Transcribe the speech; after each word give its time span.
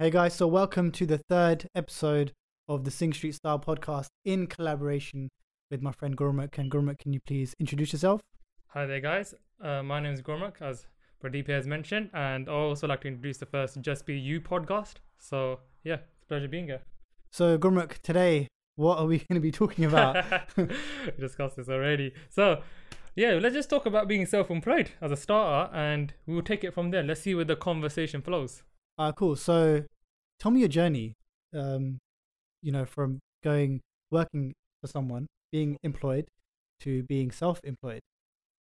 Hey 0.00 0.10
guys, 0.10 0.34
so 0.34 0.46
welcome 0.46 0.92
to 0.92 1.06
the 1.06 1.18
third 1.18 1.68
episode 1.74 2.30
of 2.68 2.84
the 2.84 2.90
Sing 2.92 3.12
Street 3.12 3.34
Style 3.34 3.58
podcast 3.58 4.10
in 4.24 4.46
collaboration 4.46 5.28
with 5.72 5.82
my 5.82 5.90
friend 5.90 6.16
Gurmuk. 6.16 6.56
And 6.56 6.70
Gurmuk, 6.70 7.00
can 7.00 7.12
you 7.12 7.18
please 7.26 7.52
introduce 7.58 7.92
yourself? 7.92 8.20
Hi 8.68 8.86
there, 8.86 9.00
guys. 9.00 9.34
Uh, 9.60 9.82
my 9.82 9.98
name 9.98 10.12
is 10.12 10.22
Gurmuk, 10.22 10.62
as 10.62 10.86
Pradeep 11.20 11.48
has 11.48 11.66
mentioned, 11.66 12.10
and 12.14 12.48
I 12.48 12.52
also 12.52 12.86
like 12.86 13.00
to 13.00 13.08
introduce 13.08 13.38
the 13.38 13.46
first 13.46 13.80
Just 13.80 14.06
Be 14.06 14.16
You 14.16 14.40
podcast. 14.40 14.98
So, 15.18 15.58
yeah, 15.82 15.96
it's 16.14 16.22
a 16.22 16.26
pleasure 16.28 16.46
being 16.46 16.66
here. 16.66 16.82
So, 17.32 17.58
Gurmuk, 17.58 18.00
today, 18.00 18.46
what 18.76 18.98
are 18.98 19.06
we 19.06 19.18
going 19.28 19.34
to 19.34 19.40
be 19.40 19.50
talking 19.50 19.84
about? 19.84 20.24
we 20.56 20.68
discussed 21.18 21.56
this 21.56 21.68
already. 21.68 22.14
So, 22.28 22.62
yeah, 23.16 23.32
let's 23.42 23.56
just 23.56 23.68
talk 23.68 23.84
about 23.84 24.06
being 24.06 24.26
self 24.26 24.48
employed 24.48 24.92
as 25.00 25.10
a 25.10 25.16
starter, 25.16 25.74
and 25.74 26.14
we'll 26.24 26.42
take 26.42 26.62
it 26.62 26.72
from 26.72 26.92
there. 26.92 27.02
Let's 27.02 27.22
see 27.22 27.34
where 27.34 27.44
the 27.44 27.56
conversation 27.56 28.22
flows. 28.22 28.62
Uh, 28.98 29.12
cool. 29.12 29.36
So, 29.36 29.84
tell 30.40 30.50
me 30.50 30.60
your 30.60 30.68
journey, 30.68 31.14
um, 31.54 31.98
you 32.62 32.72
know, 32.72 32.84
from 32.84 33.20
going 33.42 33.80
working 34.10 34.54
for 34.80 34.88
someone, 34.88 35.26
being 35.52 35.76
employed, 35.82 36.26
to 36.80 37.02
being 37.04 37.30
self 37.30 37.60
employed. 37.64 38.00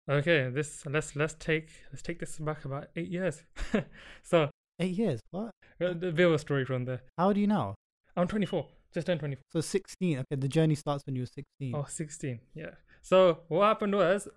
Okay, 0.10 0.50
this 0.50 0.86
let's 0.86 1.16
let's 1.16 1.34
take 1.34 1.70
let's 1.92 2.02
take 2.02 2.20
this 2.20 2.38
back 2.40 2.66
about 2.66 2.88
eight 2.96 3.10
years. 3.10 3.44
so, 4.24 4.50
Eight 4.80 4.96
years. 4.96 5.20
What? 5.32 5.52
uh, 5.82 5.94
the 5.94 6.34
a 6.34 6.38
story 6.38 6.64
from 6.66 6.86
there. 6.86 7.02
How 7.18 7.28
old 7.28 7.38
are 7.38 7.40
you 7.40 7.48
now? 7.48 7.76
I'm 8.16 8.28
24, 8.28 8.68
just 8.94 9.08
turned 9.08 9.20
24. 9.20 9.42
So, 9.52 9.62
16. 9.62 10.20
Okay, 10.20 10.26
the 10.40 10.48
journey 10.48 10.76
starts 10.76 11.04
when 11.06 11.16
you 11.16 11.24
were 11.24 11.28
16. 11.28 11.76
Oh, 11.76 11.86
16. 11.88 12.40
Yeah. 12.56 12.72
So 13.02 13.40
what 13.48 13.66
happened 13.66 13.96
was, 13.96 14.28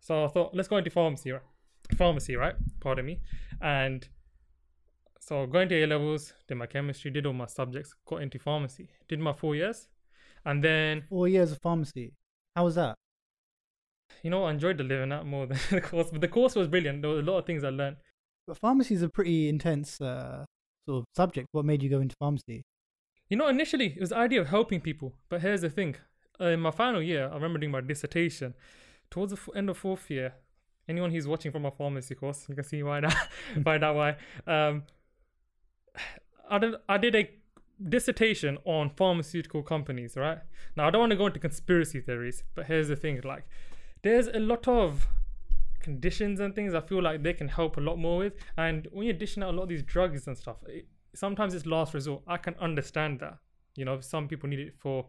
so 0.00 0.24
I 0.24 0.28
thought, 0.28 0.54
let's 0.54 0.68
go 0.68 0.76
into 0.76 0.90
pharmacy, 0.90 1.32
right? 1.32 1.42
Pharmacy, 1.96 2.36
right? 2.36 2.54
Pardon 2.80 3.06
me. 3.06 3.20
And 3.60 4.08
so 5.26 5.46
going 5.46 5.68
to 5.68 5.82
A 5.82 5.86
levels, 5.86 6.32
did 6.46 6.56
my 6.56 6.66
chemistry, 6.66 7.10
did 7.10 7.26
all 7.26 7.32
my 7.32 7.46
subjects, 7.46 7.92
got 8.06 8.22
into 8.22 8.38
pharmacy, 8.38 8.88
did 9.08 9.18
my 9.18 9.32
four 9.32 9.56
years, 9.56 9.88
and 10.44 10.62
then 10.62 11.02
Four 11.08 11.28
years 11.28 11.52
of 11.52 11.58
pharmacy. 11.60 12.12
How 12.54 12.64
was 12.64 12.76
that? 12.76 12.94
you 14.22 14.30
know 14.30 14.44
I 14.44 14.52
enjoyed 14.52 14.78
the 14.78 14.84
living 14.84 15.12
out 15.12 15.26
more 15.26 15.46
than 15.50 15.58
the 15.70 15.80
course, 15.80 16.10
but 16.10 16.20
the 16.20 16.28
course 16.28 16.54
was 16.54 16.68
brilliant. 16.68 17.02
There 17.02 17.10
were 17.10 17.20
a 17.20 17.22
lot 17.22 17.38
of 17.38 17.46
things 17.46 17.64
I 17.64 17.70
learned. 17.70 17.96
But 18.46 18.58
pharmacy 18.58 18.94
is 18.94 19.02
a 19.02 19.08
pretty 19.08 19.48
intense 19.48 20.00
uh, 20.00 20.44
sort 20.86 21.00
of 21.00 21.04
subject. 21.16 21.48
What 21.52 21.64
made 21.64 21.82
you 21.82 21.90
go 21.90 22.00
into 22.00 22.14
pharmacy? 22.20 22.62
You 23.28 23.36
know, 23.36 23.48
initially 23.48 23.86
it 23.96 24.00
was 24.00 24.10
the 24.10 24.16
idea 24.18 24.40
of 24.40 24.48
helping 24.48 24.80
people, 24.80 25.14
but 25.28 25.40
here's 25.40 25.62
the 25.62 25.70
thing: 25.70 25.96
uh, 26.40 26.46
in 26.46 26.60
my 26.60 26.70
final 26.70 27.02
year, 27.02 27.28
I 27.28 27.34
remember 27.34 27.58
doing 27.58 27.72
my 27.72 27.80
dissertation. 27.80 28.54
Towards 29.10 29.32
the 29.32 29.38
f- 29.38 29.56
end 29.56 29.70
of 29.70 29.76
fourth 29.76 30.08
year, 30.10 30.34
anyone 30.88 31.10
who's 31.10 31.26
watching 31.26 31.50
from 31.52 31.62
my 31.62 31.70
pharmacy 31.70 32.14
course, 32.14 32.46
you 32.48 32.54
can 32.54 32.64
see 32.64 32.82
why 32.82 33.00
now, 33.00 33.10
find 33.64 33.82
that 33.82 33.94
why. 33.94 34.16
Um, 34.46 34.84
I 36.48 36.58
did 36.58 36.74
I 36.88 36.98
did 36.98 37.14
a 37.14 37.30
dissertation 37.88 38.58
on 38.64 38.90
pharmaceutical 38.90 39.62
companies, 39.62 40.16
right? 40.16 40.38
Now 40.76 40.86
I 40.86 40.90
don't 40.90 41.00
want 41.00 41.10
to 41.12 41.16
go 41.16 41.26
into 41.26 41.40
conspiracy 41.40 42.00
theories, 42.00 42.44
but 42.54 42.66
here's 42.66 42.88
the 42.88 42.96
thing: 42.96 43.20
like, 43.24 43.46
there's 44.02 44.28
a 44.28 44.38
lot 44.38 44.68
of 44.68 45.08
conditions 45.80 46.40
and 46.40 46.54
things 46.54 46.74
I 46.74 46.80
feel 46.80 47.02
like 47.02 47.22
they 47.22 47.32
can 47.32 47.48
help 47.48 47.76
a 47.76 47.80
lot 47.80 47.96
more 47.96 48.18
with. 48.18 48.34
And 48.56 48.88
when 48.90 49.06
you're 49.06 49.14
dishing 49.14 49.42
out 49.42 49.54
a 49.54 49.56
lot 49.56 49.64
of 49.64 49.68
these 49.68 49.82
drugs 49.82 50.26
and 50.26 50.36
stuff, 50.36 50.56
it, 50.66 50.86
sometimes 51.14 51.54
it's 51.54 51.66
last 51.66 51.94
resort. 51.94 52.22
I 52.26 52.38
can 52.38 52.54
understand 52.60 53.20
that. 53.20 53.38
You 53.76 53.84
know, 53.84 54.00
some 54.00 54.26
people 54.26 54.48
need 54.48 54.60
it 54.60 54.74
for 54.78 55.06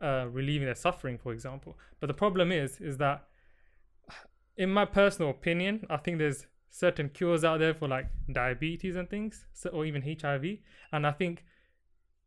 uh, 0.00 0.26
relieving 0.30 0.66
their 0.66 0.74
suffering, 0.74 1.18
for 1.18 1.32
example. 1.32 1.78
But 1.98 2.06
the 2.06 2.14
problem 2.14 2.52
is, 2.52 2.80
is 2.80 2.96
that 2.98 3.24
in 4.56 4.70
my 4.70 4.84
personal 4.84 5.30
opinion, 5.30 5.86
I 5.88 5.96
think 5.96 6.18
there's 6.18 6.46
certain 6.70 7.08
cures 7.08 7.44
out 7.44 7.58
there 7.58 7.74
for 7.74 7.88
like 7.88 8.06
diabetes 8.32 8.96
and 8.96 9.08
things, 9.10 9.46
so, 9.52 9.70
or 9.70 9.84
even 9.84 10.02
HIV. 10.02 10.44
And 10.92 11.06
I 11.06 11.12
think 11.12 11.44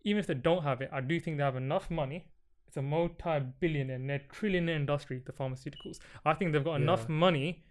even 0.04 0.20
if 0.20 0.28
they 0.28 0.34
don't 0.34 0.64
have 0.64 0.82
it, 0.82 0.90
I 0.92 1.02
do 1.02 1.20
think 1.20 1.38
they 1.38 1.44
have 1.44 1.56
enough 1.56 1.90
money. 1.90 2.28
It's 2.68 2.78
a 2.78 2.82
multi-billionaire, 2.82 4.00
net 4.00 4.30
trillionaire 4.30 4.76
industry, 4.76 5.22
the 5.26 5.32
pharmaceuticals. 5.32 6.00
I 6.26 6.34
think 6.34 6.52
they've 6.52 6.64
got 6.64 6.76
enough 6.82 7.06
Yeah. 7.08 7.16
money 7.16 7.64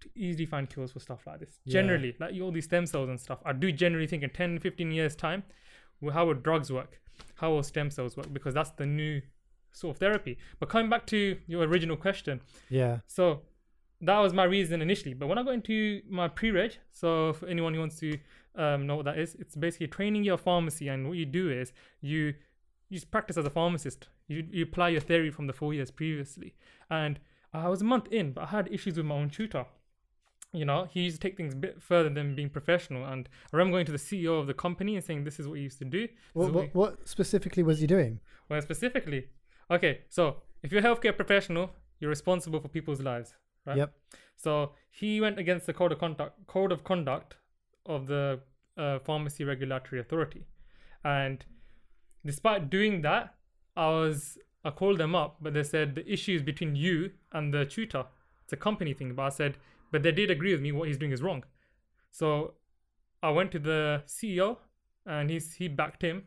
to 0.00 0.08
easily 0.14 0.46
find 0.46 0.68
cures 0.70 0.92
for 0.92 1.00
stuff 1.00 1.26
like 1.26 1.40
this. 1.40 1.58
Yeah. 1.64 1.72
Generally, 1.72 2.16
like 2.20 2.40
all 2.40 2.52
these 2.52 2.64
stem 2.64 2.86
cells 2.86 3.08
and 3.08 3.20
stuff. 3.20 3.40
I 3.44 3.52
do 3.52 3.72
generally 3.72 4.06
think 4.06 4.22
in 4.22 4.30
10, 4.30 4.58
15 4.58 4.92
years' 4.92 5.16
time, 5.16 5.42
well, 6.00 6.12
how 6.14 6.26
will 6.26 6.34
drugs 6.34 6.72
work? 6.72 7.00
How 7.34 7.50
will 7.50 7.62
stem 7.62 7.90
cells 7.90 8.16
work? 8.16 8.32
Because 8.32 8.54
that's 8.54 8.70
the 8.70 8.86
new 8.86 9.20
sort 9.72 9.96
of 9.96 10.00
therapy. 10.00 10.38
But 10.58 10.68
coming 10.68 10.88
back 10.88 11.06
to 11.08 11.38
your 11.46 11.64
original 11.64 11.96
question, 11.96 12.40
Yeah. 12.68 13.00
so 13.06 13.42
that 14.02 14.18
was 14.18 14.32
my 14.32 14.44
reason 14.44 14.80
initially. 14.82 15.14
But 15.14 15.26
when 15.26 15.38
I 15.38 15.42
got 15.42 15.54
into 15.54 16.02
my 16.08 16.28
pre-reg, 16.28 16.78
so 16.90 17.32
for 17.34 17.46
anyone 17.46 17.74
who 17.74 17.80
wants 17.80 17.98
to 18.00 18.18
um, 18.56 18.86
know 18.86 18.96
what 18.96 19.04
that 19.04 19.18
is, 19.18 19.34
it's 19.36 19.54
basically 19.54 19.88
training 19.88 20.24
your 20.24 20.38
pharmacy. 20.38 20.88
And 20.88 21.08
what 21.08 21.16
you 21.16 21.26
do 21.26 21.50
is 21.50 21.72
you 22.00 22.34
you 22.88 22.96
just 22.96 23.10
practice 23.10 23.36
as 23.36 23.46
a 23.46 23.50
pharmacist. 23.50 24.08
You 24.28 24.46
you 24.50 24.64
apply 24.64 24.90
your 24.90 25.00
theory 25.00 25.30
from 25.30 25.46
the 25.46 25.52
four 25.52 25.74
years 25.74 25.90
previously. 25.90 26.54
And 26.88 27.20
I 27.52 27.68
was 27.68 27.82
a 27.82 27.84
month 27.84 28.08
in, 28.10 28.32
but 28.32 28.44
I 28.44 28.46
had 28.46 28.68
issues 28.72 28.96
with 28.96 29.06
my 29.06 29.14
own 29.14 29.30
tutor. 29.30 29.66
You 30.52 30.64
know, 30.64 30.88
he 30.90 31.02
used 31.02 31.20
to 31.20 31.28
take 31.28 31.36
things 31.36 31.52
a 31.52 31.56
bit 31.56 31.80
further 31.80 32.10
than 32.10 32.34
being 32.34 32.50
professional. 32.50 33.04
And 33.04 33.28
I 33.52 33.56
remember 33.56 33.76
going 33.76 33.86
to 33.86 33.92
the 33.92 33.98
CEO 33.98 34.40
of 34.40 34.48
the 34.48 34.54
company 34.54 34.96
and 34.96 35.04
saying, 35.04 35.24
"This 35.24 35.38
is 35.38 35.46
what 35.46 35.54
you 35.54 35.64
used 35.64 35.78
to 35.78 35.84
do." 35.84 36.08
What, 36.32 36.52
what 36.52 36.54
what, 36.54 36.74
what 36.74 37.08
specifically 37.08 37.62
was 37.62 37.80
he 37.80 37.86
doing? 37.86 38.20
well, 38.48 38.60
specifically, 38.62 39.28
okay, 39.70 40.00
so 40.08 40.42
if 40.62 40.72
you're 40.72 40.80
a 40.80 40.84
healthcare 40.84 41.14
professional, 41.14 41.70
you're 42.00 42.10
responsible 42.10 42.60
for 42.60 42.68
people's 42.68 43.00
lives, 43.00 43.34
right? 43.70 43.78
Yep. 43.78 43.92
So 44.36 44.72
he 44.90 45.20
went 45.20 45.38
against 45.38 45.66
the 45.66 45.72
code 45.72 45.92
of 45.92 45.98
conduct, 45.98 46.46
code 46.46 46.72
of 46.72 46.84
conduct 46.84 47.36
of 47.86 48.06
the 48.06 48.40
uh, 48.76 48.98
Pharmacy 49.00 49.44
Regulatory 49.44 50.00
Authority, 50.00 50.44
and 51.04 51.44
despite 52.24 52.70
doing 52.70 53.02
that, 53.02 53.34
I 53.76 53.88
was 53.88 54.38
I 54.64 54.70
called 54.70 54.98
them 54.98 55.14
up, 55.14 55.36
but 55.40 55.54
they 55.54 55.62
said 55.62 55.94
the 55.94 56.10
issue 56.10 56.34
is 56.36 56.42
between 56.42 56.76
you 56.76 57.10
and 57.32 57.52
the 57.52 57.64
tutor. 57.64 58.04
It's 58.44 58.52
a 58.52 58.56
company 58.56 58.92
thing, 58.94 59.14
but 59.14 59.22
I 59.22 59.28
said, 59.30 59.56
but 59.90 60.02
they 60.02 60.12
did 60.12 60.30
agree 60.30 60.52
with 60.52 60.60
me. 60.60 60.72
What 60.72 60.88
he's 60.88 60.98
doing 60.98 61.12
is 61.12 61.22
wrong. 61.22 61.44
So 62.10 62.54
I 63.22 63.30
went 63.30 63.52
to 63.52 63.58
the 63.58 64.02
CEO, 64.06 64.58
and 65.06 65.30
he's 65.30 65.54
he 65.54 65.68
backed 65.68 66.02
him, 66.02 66.24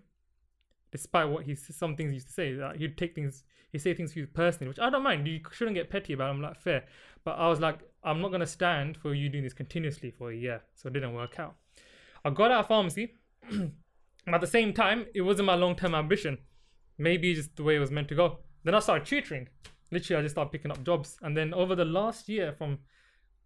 despite 0.93 1.27
what 1.27 1.43
he 1.43 1.55
some 1.55 1.95
things 1.97 2.09
he 2.09 2.13
used 2.13 2.27
to 2.27 2.33
say 2.33 2.53
that 2.53 2.77
he'd 2.77 2.97
take 2.97 3.15
things 3.15 3.43
he'd 3.71 3.79
say 3.79 3.93
things 3.95 4.13
to 4.13 4.19
you 4.19 4.27
personally, 4.27 4.69
which 4.69 4.79
I 4.79 4.89
don't 4.91 5.03
mind. 5.03 5.27
You 5.27 5.41
shouldn't 5.51 5.75
get 5.75 5.89
petty 5.89 6.13
about. 6.13 6.27
It. 6.27 6.33
I'm 6.35 6.41
like 6.41 6.61
fair, 6.61 6.85
but 7.25 7.31
I 7.31 7.49
was 7.49 7.59
like, 7.59 7.79
I'm 8.03 8.21
not 8.21 8.31
gonna 8.31 8.45
stand 8.45 8.95
for 8.97 9.13
you 9.15 9.27
doing 9.27 9.43
this 9.43 9.53
continuously 9.53 10.11
for 10.11 10.31
a 10.31 10.35
year, 10.35 10.61
so 10.75 10.87
it 10.87 10.93
didn't 10.93 11.15
work 11.15 11.39
out. 11.39 11.55
I 12.23 12.29
got 12.29 12.51
out 12.51 12.61
of 12.61 12.67
pharmacy, 12.67 13.15
at 14.27 14.39
the 14.39 14.47
same 14.47 14.71
time, 14.71 15.07
it 15.15 15.21
wasn't 15.21 15.47
my 15.47 15.55
long 15.55 15.75
term 15.75 15.95
ambition. 15.95 16.37
Maybe 16.99 17.33
just 17.33 17.55
the 17.55 17.63
way 17.63 17.75
it 17.75 17.79
was 17.79 17.91
meant 17.91 18.07
to 18.09 18.15
go. 18.15 18.39
Then 18.63 18.75
I 18.75 18.79
started 18.79 19.07
tutoring. 19.07 19.49
Literally, 19.91 20.19
I 20.19 20.21
just 20.21 20.35
started 20.35 20.51
picking 20.51 20.71
up 20.71 20.83
jobs, 20.83 21.17
and 21.23 21.35
then 21.35 21.55
over 21.55 21.75
the 21.75 21.85
last 21.85 22.29
year, 22.29 22.53
from 22.53 22.77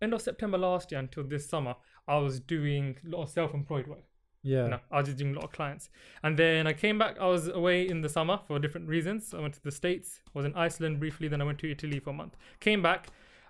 end 0.01 0.13
of 0.13 0.21
September 0.21 0.57
last 0.57 0.91
year 0.91 0.99
until 0.99 1.23
this 1.23 1.49
summer, 1.49 1.75
I 2.07 2.17
was 2.17 2.41
doing 2.41 2.97
a 3.05 3.09
lot 3.15 3.23
of 3.23 3.29
self-employed 3.29 3.87
work. 3.87 4.03
Yeah. 4.43 4.63
You 4.63 4.69
know, 4.69 4.79
I 4.91 4.99
was 4.99 5.07
just 5.07 5.17
doing 5.17 5.33
a 5.33 5.35
lot 5.35 5.45
of 5.45 5.51
clients. 5.51 5.89
And 6.23 6.37
then 6.37 6.67
I 6.67 6.73
came 6.73 6.97
back. 6.97 7.17
I 7.19 7.27
was 7.27 7.47
away 7.47 7.87
in 7.87 8.01
the 8.01 8.09
summer 8.09 8.39
for 8.47 8.59
different 8.59 8.87
reasons. 8.87 9.33
I 9.33 9.41
went 9.41 9.53
to 9.55 9.63
the 9.63 9.71
States, 9.71 10.21
was 10.33 10.45
in 10.45 10.55
Iceland 10.55 10.99
briefly, 10.99 11.27
then 11.27 11.41
I 11.41 11.43
went 11.43 11.59
to 11.59 11.71
Italy 11.71 11.99
for 11.99 12.11
a 12.11 12.13
month. 12.13 12.35
Came 12.59 12.81
back, 12.81 13.07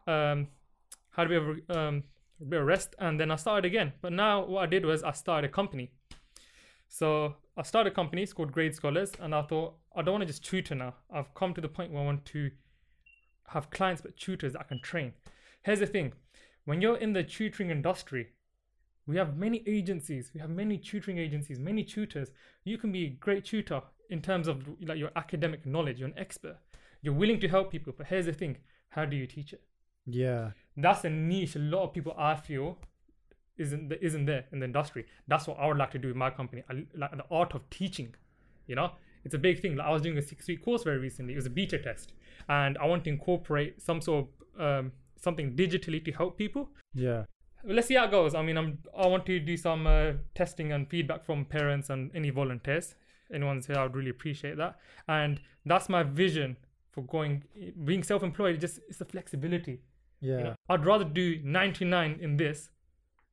um, 0.07 0.47
had 1.11 1.27
a 1.27 1.29
bit 1.29 1.41
of 1.41 1.47
a, 1.69 1.79
um, 1.79 2.03
a 2.41 2.45
bit 2.45 2.61
of 2.61 2.65
rest, 2.65 2.95
and 2.99 3.19
then 3.19 3.31
I 3.31 3.35
started 3.35 3.65
again. 3.65 3.93
But 4.01 4.13
now 4.13 4.45
what 4.45 4.63
I 4.63 4.65
did 4.65 4.85
was 4.85 5.03
I 5.03 5.11
started 5.11 5.49
a 5.49 5.51
company. 5.51 5.91
So 6.89 7.35
I 7.57 7.63
started 7.63 7.91
a 7.91 7.95
company, 7.95 8.23
it's 8.23 8.33
called 8.33 8.51
Grade 8.51 8.73
Scholars, 8.73 9.11
and 9.19 9.35
I 9.35 9.41
thought 9.41 9.75
I 9.95 10.01
don't 10.01 10.13
want 10.13 10.21
to 10.21 10.27
just 10.27 10.45
tutor 10.45 10.75
now. 10.75 10.95
I've 11.11 11.33
come 11.33 11.53
to 11.53 11.61
the 11.61 11.67
point 11.67 11.91
where 11.91 12.01
I 12.01 12.05
want 12.05 12.25
to 12.25 12.51
have 13.49 13.69
clients 13.69 14.01
but 14.01 14.15
tutors 14.17 14.53
that 14.53 14.61
I 14.61 14.63
can 14.63 14.81
train. 14.81 15.13
Here's 15.63 15.79
the 15.79 15.87
thing 15.87 16.13
when 16.65 16.81
you're 16.81 16.97
in 16.97 17.13
the 17.13 17.23
tutoring 17.23 17.71
industry, 17.71 18.29
we 19.07 19.15
have 19.15 19.37
many 19.37 19.63
agencies, 19.65 20.31
we 20.33 20.39
have 20.39 20.49
many 20.49 20.77
tutoring 20.77 21.17
agencies, 21.17 21.59
many 21.59 21.83
tutors. 21.83 22.31
You 22.65 22.77
can 22.77 22.91
be 22.91 23.05
a 23.05 23.09
great 23.09 23.45
tutor 23.45 23.81
in 24.09 24.21
terms 24.21 24.47
of 24.47 24.67
like 24.81 24.97
your 24.97 25.11
academic 25.15 25.65
knowledge, 25.65 25.99
you're 25.99 26.09
an 26.09 26.17
expert. 26.17 26.57
You're 27.01 27.13
willing 27.13 27.39
to 27.39 27.47
help 27.47 27.71
people, 27.71 27.93
but 27.97 28.07
here's 28.07 28.25
the 28.25 28.33
thing 28.33 28.57
how 28.89 29.05
do 29.05 29.15
you 29.15 29.27
teach 29.27 29.53
it? 29.53 29.61
Yeah. 30.05 30.51
That's 30.75 31.03
a 31.05 31.09
niche 31.09 31.55
a 31.55 31.59
lot 31.59 31.83
of 31.83 31.93
people 31.93 32.13
I 32.17 32.35
feel 32.35 32.77
isn't 33.57 33.91
isn't 34.01 34.25
there 34.25 34.45
in 34.51 34.59
the 34.59 34.65
industry. 34.65 35.05
That's 35.27 35.47
what 35.47 35.57
I 35.59 35.67
would 35.67 35.77
like 35.77 35.91
to 35.91 35.99
do 35.99 36.09
with 36.09 36.17
my 36.17 36.29
company. 36.29 36.63
I, 36.69 36.85
like 36.95 37.11
the 37.11 37.25
art 37.31 37.55
of 37.55 37.69
teaching, 37.69 38.13
you 38.67 38.75
know, 38.75 38.91
it's 39.23 39.33
a 39.33 39.37
big 39.37 39.61
thing. 39.61 39.75
Like 39.75 39.87
I 39.87 39.91
was 39.91 40.01
doing 40.01 40.17
a 40.17 40.21
six 40.21 40.47
week 40.47 40.63
course 40.63 40.83
very 40.83 40.97
recently. 40.97 41.33
It 41.33 41.37
was 41.37 41.45
a 41.45 41.51
beta 41.51 41.77
test, 41.77 42.13
and 42.47 42.77
I 42.77 42.85
want 42.85 43.03
to 43.05 43.09
incorporate 43.09 43.81
some 43.81 44.01
sort 44.01 44.25
of 44.25 44.61
um, 44.61 44.91
something 45.19 45.55
digitally 45.55 46.03
to 46.05 46.11
help 46.11 46.37
people. 46.37 46.69
Yeah. 46.93 47.23
Let's 47.67 47.87
see 47.87 47.95
how 47.95 48.05
it 48.05 48.11
goes. 48.11 48.33
I 48.33 48.41
mean, 48.41 48.57
I'm 48.57 48.79
I 48.97 49.07
want 49.07 49.25
to 49.27 49.39
do 49.39 49.57
some 49.57 49.85
uh, 49.87 50.13
testing 50.35 50.71
and 50.71 50.89
feedback 50.89 51.25
from 51.25 51.45
parents 51.45 51.89
and 51.89 52.11
any 52.15 52.29
volunteers. 52.29 52.95
Anyone's 53.31 53.67
here, 53.67 53.77
I'd 53.77 53.95
really 53.95 54.09
appreciate 54.09 54.57
that. 54.57 54.79
And 55.07 55.41
that's 55.65 55.89
my 55.89 56.03
vision 56.03 56.55
for 56.91 57.01
going 57.01 57.43
being 57.83 58.03
self-employed. 58.03 58.61
Just 58.61 58.79
it's 58.87 58.99
the 58.99 59.05
flexibility. 59.05 59.81
Yeah. 60.21 60.37
You 60.37 60.43
know, 60.45 60.55
I'd 60.69 60.85
rather 60.85 61.03
do 61.03 61.39
99 61.43 62.19
in 62.21 62.37
this 62.37 62.69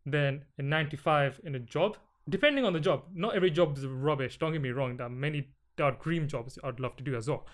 than 0.05 0.45
a 0.59 0.63
95 0.63 1.41
in 1.45 1.55
a 1.55 1.59
job 1.59 1.97
depending 2.29 2.65
on 2.65 2.73
the 2.73 2.81
job, 2.81 3.05
not 3.15 3.35
every 3.35 3.51
job 3.51 3.77
is 3.77 3.87
rubbish. 3.87 4.39
Don't 4.39 4.53
get 4.53 4.63
me 4.63 4.71
wrong. 4.71 4.97
There 4.97 5.07
are 5.07 5.11
many 5.11 5.49
there 5.77 5.87
are 5.87 5.93
dream 5.93 6.29
jobs 6.29 6.59
I'd 6.63 6.79
love 6.79 6.97
to 6.97 7.05
do 7.05 7.17
as 7.17 7.29
well. 7.29 7.47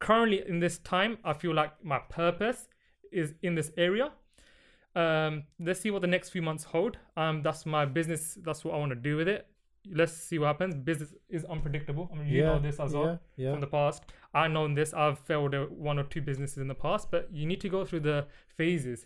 Currently, 0.00 0.42
in 0.48 0.58
this 0.58 0.78
time, 0.78 1.18
I 1.24 1.34
feel 1.34 1.54
like 1.54 1.84
my 1.84 1.98
purpose 1.98 2.68
is 3.12 3.34
in 3.42 3.54
this 3.54 3.70
area. 3.76 4.10
Um, 4.94 5.44
let's 5.58 5.80
see 5.80 5.90
what 5.90 6.02
the 6.02 6.08
next 6.08 6.30
few 6.30 6.42
months 6.42 6.64
hold. 6.64 6.98
Um, 7.16 7.42
that's 7.42 7.66
my 7.66 7.84
business. 7.84 8.38
That's 8.42 8.64
what 8.64 8.74
I 8.74 8.78
want 8.78 8.90
to 8.90 8.96
do 8.96 9.16
with 9.16 9.28
it. 9.28 9.46
Let's 9.92 10.12
see 10.12 10.38
what 10.38 10.46
happens. 10.46 10.74
Business 10.74 11.12
is 11.28 11.44
unpredictable. 11.44 12.10
I 12.12 12.16
mean, 12.16 12.28
you 12.28 12.42
know 12.42 12.58
this 12.58 12.80
as 12.80 12.94
well 12.94 13.20
yeah, 13.36 13.46
yeah. 13.46 13.52
from 13.52 13.60
the 13.60 13.66
past. 13.66 14.04
I 14.32 14.48
know 14.48 14.72
this. 14.72 14.94
I've 14.94 15.18
failed 15.18 15.54
one 15.70 15.98
or 15.98 16.04
two 16.04 16.22
businesses 16.22 16.58
in 16.58 16.68
the 16.68 16.74
past, 16.74 17.10
but 17.10 17.28
you 17.32 17.46
need 17.46 17.60
to 17.60 17.68
go 17.68 17.84
through 17.84 18.00
the 18.00 18.26
phases. 18.56 19.04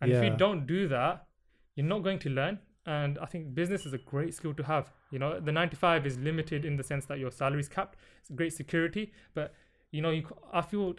And 0.00 0.12
if 0.12 0.22
you 0.24 0.30
don't 0.30 0.66
do 0.66 0.88
that, 0.88 1.26
you're 1.74 1.86
not 1.86 2.02
going 2.02 2.18
to 2.20 2.30
learn. 2.30 2.58
And 2.86 3.18
I 3.18 3.26
think 3.26 3.54
business 3.54 3.86
is 3.86 3.92
a 3.92 3.98
great 3.98 4.34
skill 4.34 4.54
to 4.54 4.62
have. 4.62 4.90
You 5.10 5.18
know, 5.18 5.38
the 5.38 5.52
95 5.52 6.06
is 6.06 6.18
limited 6.18 6.64
in 6.64 6.76
the 6.76 6.82
sense 6.82 7.06
that 7.06 7.18
your 7.18 7.30
salary 7.30 7.60
is 7.60 7.68
capped. 7.68 7.98
It's 8.20 8.30
great 8.30 8.52
security, 8.52 9.12
but 9.34 9.54
you 9.90 10.00
know, 10.00 10.10
you 10.10 10.24
I 10.52 10.62
feel 10.62 10.94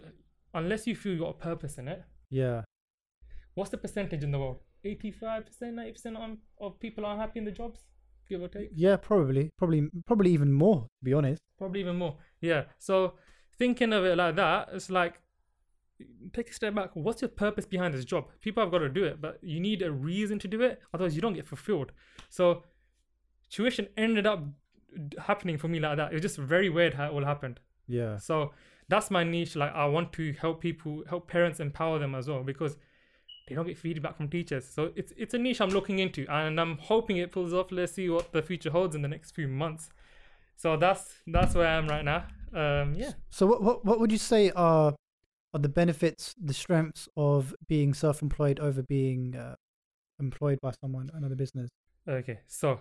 unless 0.54 0.86
you 0.86 0.94
feel 0.94 1.14
you 1.14 1.20
got 1.20 1.30
a 1.30 1.34
purpose 1.34 1.78
in 1.78 1.88
it. 1.88 2.04
yeah. 2.30 2.62
What's 3.54 3.70
the 3.70 3.78
percentage 3.78 4.22
in 4.24 4.30
the 4.30 4.38
world? 4.38 4.58
85%, 4.84 5.44
90% 5.62 6.18
on, 6.18 6.38
of 6.60 6.78
people 6.80 7.04
are 7.06 7.16
happy 7.16 7.38
in 7.38 7.44
the 7.44 7.50
jobs, 7.52 7.80
give 8.28 8.42
or 8.42 8.48
take. 8.48 8.70
Yeah, 8.74 8.96
probably, 8.96 9.50
probably, 9.56 9.88
probably 10.06 10.32
even 10.32 10.52
more. 10.52 10.82
To 10.82 11.04
be 11.04 11.12
honest. 11.12 11.42
probably 11.58 11.80
even 11.80 11.96
more 11.96 12.16
yeah 12.40 12.64
so 12.78 13.14
thinking 13.56 13.92
of 13.92 14.04
it 14.04 14.16
like 14.16 14.34
that 14.34 14.68
it's 14.72 14.90
like 14.90 15.20
take 16.32 16.50
a 16.50 16.52
step 16.52 16.74
back 16.74 16.90
what's 16.94 17.22
your 17.22 17.28
purpose 17.28 17.64
behind 17.64 17.94
this 17.94 18.04
job 18.04 18.24
people 18.40 18.60
have 18.60 18.72
got 18.72 18.78
to 18.78 18.88
do 18.88 19.04
it 19.04 19.20
but 19.20 19.38
you 19.42 19.60
need 19.60 19.80
a 19.82 19.92
reason 19.92 20.38
to 20.40 20.48
do 20.48 20.60
it 20.62 20.80
otherwise 20.92 21.14
you 21.14 21.20
don't 21.22 21.34
get 21.34 21.46
fulfilled 21.46 21.92
so 22.28 22.64
tuition 23.48 23.86
ended 23.96 24.26
up 24.26 24.42
happening 25.28 25.56
for 25.56 25.68
me 25.68 25.78
like 25.78 25.96
that 25.96 26.10
it 26.10 26.14
was 26.14 26.22
just 26.22 26.36
very 26.36 26.68
weird 26.68 26.94
how 26.94 27.06
it 27.06 27.12
all 27.12 27.24
happened 27.24 27.60
Yeah. 27.86 28.16
so 28.18 28.52
that's 28.88 29.08
my 29.10 29.22
niche 29.22 29.54
like 29.54 29.72
i 29.72 29.84
want 29.86 30.12
to 30.14 30.32
help 30.32 30.60
people 30.60 31.04
help 31.08 31.28
parents 31.28 31.60
empower 31.60 32.00
them 32.00 32.16
as 32.16 32.26
well 32.28 32.42
because 32.42 32.76
they 33.52 33.56
don't 33.56 33.66
get 33.66 33.76
feedback 33.76 34.16
from 34.16 34.28
teachers. 34.28 34.66
So 34.66 34.92
it's 34.96 35.12
it's 35.16 35.34
a 35.34 35.38
niche 35.38 35.60
i'm 35.60 35.68
looking 35.68 35.98
into 35.98 36.26
and 36.28 36.58
i'm 36.58 36.78
hoping 36.78 37.18
it 37.18 37.30
pulls 37.30 37.52
off. 37.52 37.70
Let's 37.70 37.92
see 37.92 38.08
what 38.08 38.32
the 38.32 38.42
future 38.42 38.70
holds 38.70 38.96
in 38.96 39.02
the 39.02 39.08
next 39.08 39.32
few 39.32 39.46
months. 39.46 39.90
So 40.56 40.76
that's 40.76 41.12
that's 41.26 41.54
where 41.54 41.66
i 41.66 41.74
am 41.74 41.86
right 41.86 42.04
now. 42.04 42.24
Um 42.54 42.94
yeah. 42.94 43.12
So 43.30 43.46
what 43.46 43.62
what 43.62 43.84
what 43.84 44.00
would 44.00 44.10
you 44.10 44.18
say 44.18 44.50
are 44.52 44.94
are 45.54 45.60
the 45.60 45.68
benefits, 45.68 46.34
the 46.42 46.54
strengths 46.54 47.10
of 47.14 47.54
being 47.68 47.92
self-employed 47.92 48.58
over 48.58 48.82
being 48.82 49.36
uh, 49.36 49.54
employed 50.18 50.58
by 50.62 50.72
someone, 50.80 51.10
another 51.12 51.34
business? 51.34 51.68
okay 52.08 52.40
so 52.48 52.80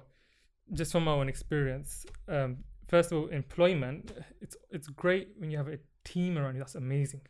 just 0.73 0.91
from 0.91 1.03
my 1.03 1.11
own 1.11 1.29
experience 1.29 2.07
um 2.27 2.57
first 2.87 3.11
of 3.11 3.19
all 3.19 3.27
employment 3.27 4.11
it's 4.41 4.55
it's 4.71 4.87
great 4.87 5.27
when 5.37 5.51
you 5.51 5.57
have 5.57 5.67
a 5.67 5.77
team 6.03 6.39
around 6.39 6.55
you. 6.55 6.59
That's 6.59 6.73
amazing 6.73 7.21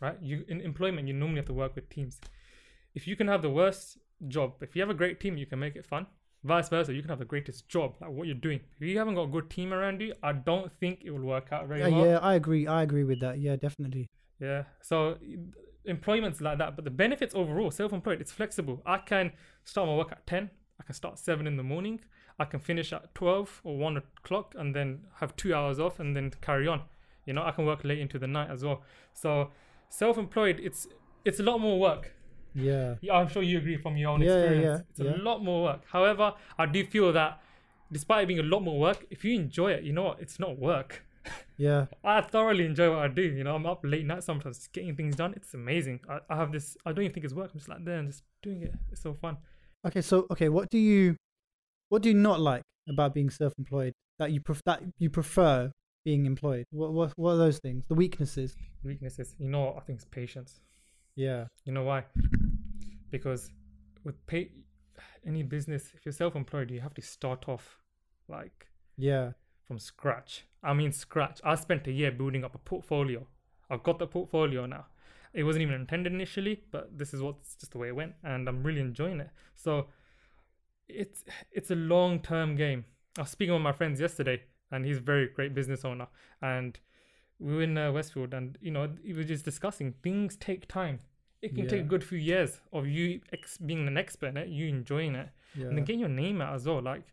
right? 0.00 0.16
You 0.22 0.44
in 0.48 0.60
employment 0.60 1.08
you 1.08 1.14
normally 1.14 1.38
have 1.38 1.46
to 1.46 1.54
work 1.54 1.74
with 1.74 1.88
teams 1.88 2.20
if 2.96 3.06
you 3.06 3.14
can 3.14 3.28
have 3.28 3.42
the 3.42 3.50
worst 3.60 3.98
job 4.26 4.54
if 4.60 4.74
you 4.74 4.82
have 4.82 4.90
a 4.90 4.94
great 5.02 5.20
team 5.20 5.36
you 5.36 5.46
can 5.46 5.60
make 5.60 5.76
it 5.76 5.86
fun 5.86 6.06
vice 6.42 6.68
versa 6.68 6.92
you 6.92 7.02
can 7.02 7.08
have 7.08 7.18
the 7.18 7.30
greatest 7.34 7.68
job 7.68 7.94
like 8.00 8.10
what 8.10 8.26
you're 8.26 8.42
doing 8.48 8.60
if 8.80 8.86
you 8.88 8.98
haven't 8.98 9.14
got 9.14 9.24
a 9.30 9.32
good 9.36 9.48
team 9.50 9.72
around 9.72 10.00
you 10.00 10.12
i 10.22 10.32
don't 10.32 10.72
think 10.80 11.00
it 11.04 11.10
will 11.10 11.28
work 11.34 11.48
out 11.52 11.68
very 11.68 11.80
Yeah, 11.80 11.88
well 11.88 12.06
yeah, 12.06 12.18
I 12.18 12.34
agree. 12.34 12.66
I 12.66 12.82
agree 12.82 13.04
with 13.04 13.20
that. 13.20 13.38
Yeah, 13.38 13.56
definitely. 13.56 14.08
Yeah. 14.40 14.64
So 14.80 15.18
employment's 15.84 16.40
like 16.40 16.58
that, 16.58 16.76
but 16.76 16.84
the 16.84 16.90
benefits 16.90 17.34
overall, 17.34 17.70
self-employed, 17.70 18.20
it's 18.20 18.32
flexible. 18.32 18.82
I 18.86 18.98
can 18.98 19.32
start 19.64 19.88
my 19.88 19.94
work 19.94 20.12
at 20.12 20.26
ten. 20.26 20.50
I 20.80 20.84
can 20.84 20.94
start 20.94 21.18
seven 21.18 21.46
in 21.46 21.56
the 21.56 21.62
morning. 21.62 22.00
I 22.38 22.44
can 22.44 22.60
finish 22.60 22.92
at 22.92 23.14
twelve 23.14 23.60
or 23.64 23.76
one 23.78 23.96
o'clock, 23.96 24.54
and 24.56 24.74
then 24.74 25.00
have 25.20 25.34
two 25.36 25.54
hours 25.54 25.78
off, 25.80 25.98
and 26.00 26.14
then 26.14 26.32
carry 26.40 26.66
on. 26.68 26.82
You 27.24 27.32
know, 27.32 27.42
I 27.44 27.50
can 27.50 27.66
work 27.66 27.82
late 27.84 27.98
into 27.98 28.18
the 28.18 28.26
night 28.26 28.50
as 28.50 28.62
well. 28.64 28.82
So 29.14 29.50
self-employed, 29.88 30.60
it's 30.62 30.86
it's 31.24 31.40
a 31.40 31.42
lot 31.42 31.58
more 31.58 31.78
work. 31.80 32.12
Yeah. 32.56 32.94
Yeah, 33.02 33.14
I'm 33.14 33.28
sure 33.28 33.42
you 33.42 33.58
agree 33.58 33.76
from 33.76 33.96
your 33.96 34.10
own 34.10 34.22
Yeah, 34.22 34.32
experience. 34.34 34.64
yeah, 34.64 34.90
It's 34.90 35.00
yeah. 35.00 35.22
a 35.22 35.22
lot 35.22 35.44
more 35.44 35.62
work. 35.64 35.82
However, 35.88 36.34
I 36.58 36.66
do 36.66 36.84
feel 36.86 37.12
that 37.12 37.40
despite 37.92 38.24
it 38.24 38.26
being 38.26 38.40
a 38.40 38.42
lot 38.54 38.60
more 38.60 38.78
work, 38.80 39.04
if 39.10 39.24
you 39.24 39.34
enjoy 39.34 39.72
it, 39.72 39.84
you 39.84 39.92
know 39.92 40.04
what? 40.04 40.20
It's 40.20 40.38
not 40.40 40.58
work. 40.58 41.02
Yeah. 41.58 41.86
I 42.04 42.20
thoroughly 42.20 42.66
enjoy 42.66 42.90
what 42.90 42.98
I 43.00 43.08
do. 43.08 43.22
You 43.22 43.42
know, 43.42 43.54
I'm 43.56 43.64
up 43.66 43.80
late 43.82 44.04
night 44.06 44.22
sometimes 44.22 44.58
just 44.58 44.72
getting 44.72 44.94
things 44.94 45.16
done. 45.16 45.32
It's 45.34 45.54
amazing. 45.54 46.00
I, 46.08 46.18
I 46.28 46.36
have 46.36 46.52
this. 46.52 46.76
I 46.84 46.92
don't 46.92 47.02
even 47.04 47.14
think 47.14 47.24
it's 47.24 47.34
work. 47.34 47.50
I'm 47.52 47.58
just 47.58 47.68
like 47.68 47.82
there 47.84 47.98
and 47.98 48.08
just 48.08 48.22
doing 48.42 48.62
it. 48.62 48.74
It's 48.92 49.00
so 49.00 49.14
fun. 49.14 49.38
Okay. 49.86 50.02
So 50.02 50.26
okay, 50.30 50.48
what 50.50 50.68
do 50.70 50.78
you 50.78 51.16
what 51.88 52.02
do 52.02 52.10
you 52.10 52.14
not 52.14 52.40
like 52.40 52.62
about 52.88 53.14
being 53.14 53.30
self-employed 53.30 53.92
that 54.18 54.30
you 54.32 54.40
pref- 54.40 54.62
that 54.66 54.82
you 54.98 55.08
prefer 55.10 55.72
being 56.04 56.26
employed? 56.26 56.64
What 56.70 56.92
what 56.92 57.12
what 57.16 57.30
are 57.32 57.38
those 57.38 57.58
things? 57.58 57.86
The 57.88 57.94
weaknesses. 57.94 58.54
Weaknesses. 58.84 59.34
You 59.38 59.48
know, 59.48 59.64
what 59.64 59.76
I 59.78 59.80
think 59.80 59.96
it's 59.96 60.04
patience. 60.04 60.60
Yeah. 61.16 61.46
You 61.64 61.72
know 61.72 61.84
why? 61.84 62.04
Because 63.10 63.50
with 64.04 64.24
pay, 64.26 64.50
any 65.26 65.42
business, 65.42 65.92
if 65.94 66.04
you're 66.04 66.12
self-employed, 66.12 66.70
you 66.70 66.80
have 66.80 66.94
to 66.94 67.02
start 67.02 67.48
off 67.48 67.78
like 68.28 68.66
Yeah. 68.96 69.32
from 69.64 69.78
scratch. 69.78 70.44
I 70.62 70.74
mean, 70.74 70.92
scratch. 70.92 71.40
I 71.44 71.54
spent 71.54 71.86
a 71.86 71.92
year 71.92 72.10
building 72.12 72.44
up 72.44 72.54
a 72.54 72.58
portfolio. 72.58 73.26
I've 73.70 73.82
got 73.82 73.98
the 73.98 74.06
portfolio 74.06 74.66
now. 74.66 74.86
It 75.32 75.44
wasn't 75.44 75.62
even 75.62 75.74
intended 75.74 76.12
initially, 76.12 76.62
but 76.70 76.96
this 76.96 77.12
is 77.12 77.20
what's 77.20 77.56
just 77.56 77.72
the 77.72 77.78
way 77.78 77.88
it 77.88 77.96
went, 77.96 78.14
and 78.22 78.48
I'm 78.48 78.62
really 78.62 78.80
enjoying 78.80 79.20
it. 79.20 79.30
So 79.54 79.88
it's 80.88 81.24
it's 81.52 81.70
a 81.70 81.74
long 81.74 82.20
term 82.20 82.56
game. 82.56 82.84
I 83.18 83.22
was 83.22 83.30
speaking 83.30 83.52
with 83.52 83.62
my 83.62 83.72
friends 83.72 84.00
yesterday, 84.00 84.42
and 84.70 84.84
he's 84.84 84.98
a 84.98 85.00
very 85.00 85.28
great 85.28 85.54
business 85.54 85.84
owner, 85.84 86.06
and 86.40 86.78
we 87.38 87.54
were 87.54 87.62
in 87.62 87.76
uh, 87.76 87.92
Westfield, 87.92 88.32
and 88.34 88.56
you 88.60 88.70
know, 88.70 88.88
we 89.04 89.12
were 89.12 89.24
just 89.24 89.44
discussing 89.44 89.92
things 90.02 90.36
take 90.36 90.68
time. 90.68 91.00
It 91.42 91.54
can 91.54 91.68
take 91.68 91.80
a 91.80 91.84
good 91.84 92.02
few 92.02 92.18
years 92.18 92.60
of 92.72 92.86
you 92.86 93.20
ex- 93.32 93.58
being 93.58 93.86
an 93.86 93.96
expert 93.96 94.28
in 94.28 94.36
it, 94.36 94.48
you 94.48 94.66
enjoying 94.68 95.14
it, 95.14 95.28
Yeah. 95.54 95.66
and 95.66 95.76
then 95.76 95.84
getting 95.84 96.00
your 96.00 96.08
name 96.08 96.40
out 96.40 96.54
as 96.54 96.66
well 96.66 96.80
like 96.82 97.04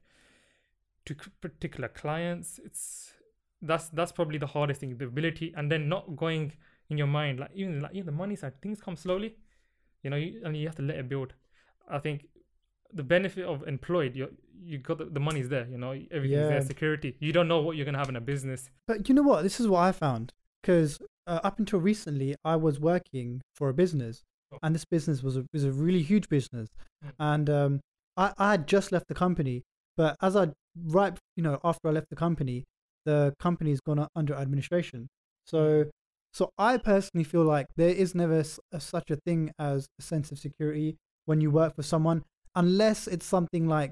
to 1.05 1.13
c- 1.13 1.31
particular 1.41 1.89
clients 1.89 2.59
it's 2.63 3.13
that's 3.61 3.89
that's 3.89 4.11
probably 4.11 4.37
the 4.37 4.47
hardest 4.47 4.79
thing 4.81 4.97
the 4.97 5.05
ability 5.05 5.53
and 5.57 5.69
then 5.71 5.87
not 5.89 6.15
going 6.15 6.53
in 6.89 6.97
your 6.97 7.07
mind 7.07 7.39
like 7.39 7.51
even 7.53 7.81
like 7.81 7.93
even 7.93 8.05
the 8.05 8.11
money 8.23 8.35
side 8.35 8.53
things 8.61 8.79
come 8.81 8.95
slowly. 8.95 9.35
You 10.03 10.09
know 10.09 10.17
you, 10.17 10.41
and 10.43 10.55
you 10.57 10.67
have 10.67 10.75
to 10.75 10.81
let 10.81 10.97
it 10.97 11.07
build. 11.07 11.33
I 11.89 11.99
think 11.99 12.25
the 12.93 13.03
benefit 13.03 13.45
of 13.45 13.65
employed 13.67 14.15
you 14.15 14.27
you 14.61 14.77
got 14.77 14.97
the, 14.97 15.05
the 15.05 15.19
money's 15.19 15.49
there 15.49 15.67
you 15.67 15.77
know 15.77 15.91
everything's 16.11 16.49
there 16.49 16.61
security. 16.61 17.15
You 17.19 17.31
don't 17.33 17.47
know 17.47 17.61
what 17.61 17.75
you're 17.77 17.85
gonna 17.85 17.97
have 17.97 18.09
in 18.09 18.15
a 18.17 18.21
business. 18.21 18.69
But 18.87 19.07
you 19.09 19.15
know 19.15 19.23
what? 19.23 19.43
This 19.43 19.59
is 19.59 19.67
what 19.67 19.79
I 19.79 19.91
found 19.91 20.33
because 20.61 20.99
uh, 21.27 21.39
up 21.43 21.59
until 21.59 21.79
recently, 21.79 22.35
I 22.43 22.55
was 22.55 22.79
working 22.79 23.41
for 23.55 23.69
a 23.69 23.73
business, 23.73 24.21
Oh. 24.51 24.59
and 24.61 24.75
this 24.75 24.85
business 24.85 25.23
was 25.23 25.35
a 25.37 25.45
was 25.53 25.63
a 25.63 25.71
really 25.71 26.01
huge 26.03 26.29
business, 26.29 26.69
Mm. 27.03 27.11
and 27.19 27.49
um, 27.49 27.79
I 28.17 28.33
I 28.37 28.51
had 28.51 28.67
just 28.67 28.91
left 28.91 29.07
the 29.07 29.15
company, 29.15 29.63
but 29.97 30.15
as 30.21 30.35
I 30.35 30.51
right 30.75 31.17
you 31.35 31.43
know 31.43 31.59
after 31.63 31.87
I 31.87 31.91
left 31.91 32.09
the 32.09 32.15
company, 32.15 32.63
the 33.05 33.33
company's 33.39 33.79
gone 33.81 34.07
under 34.15 34.33
administration. 34.35 35.07
So 35.47 35.89
so 36.33 36.49
I 36.57 36.77
personally 36.77 37.23
feel 37.23 37.43
like 37.43 37.67
there 37.77 37.89
is 38.03 38.15
never 38.15 38.43
a, 38.71 38.79
such 38.79 39.11
a 39.11 39.17
thing 39.25 39.51
as 39.59 39.87
a 39.99 40.03
sense 40.03 40.31
of 40.31 40.39
security 40.39 40.97
when 41.25 41.41
you 41.41 41.51
work 41.51 41.75
for 41.75 41.83
someone, 41.83 42.23
unless 42.55 43.07
it's 43.07 43.25
something 43.25 43.67
like 43.67 43.91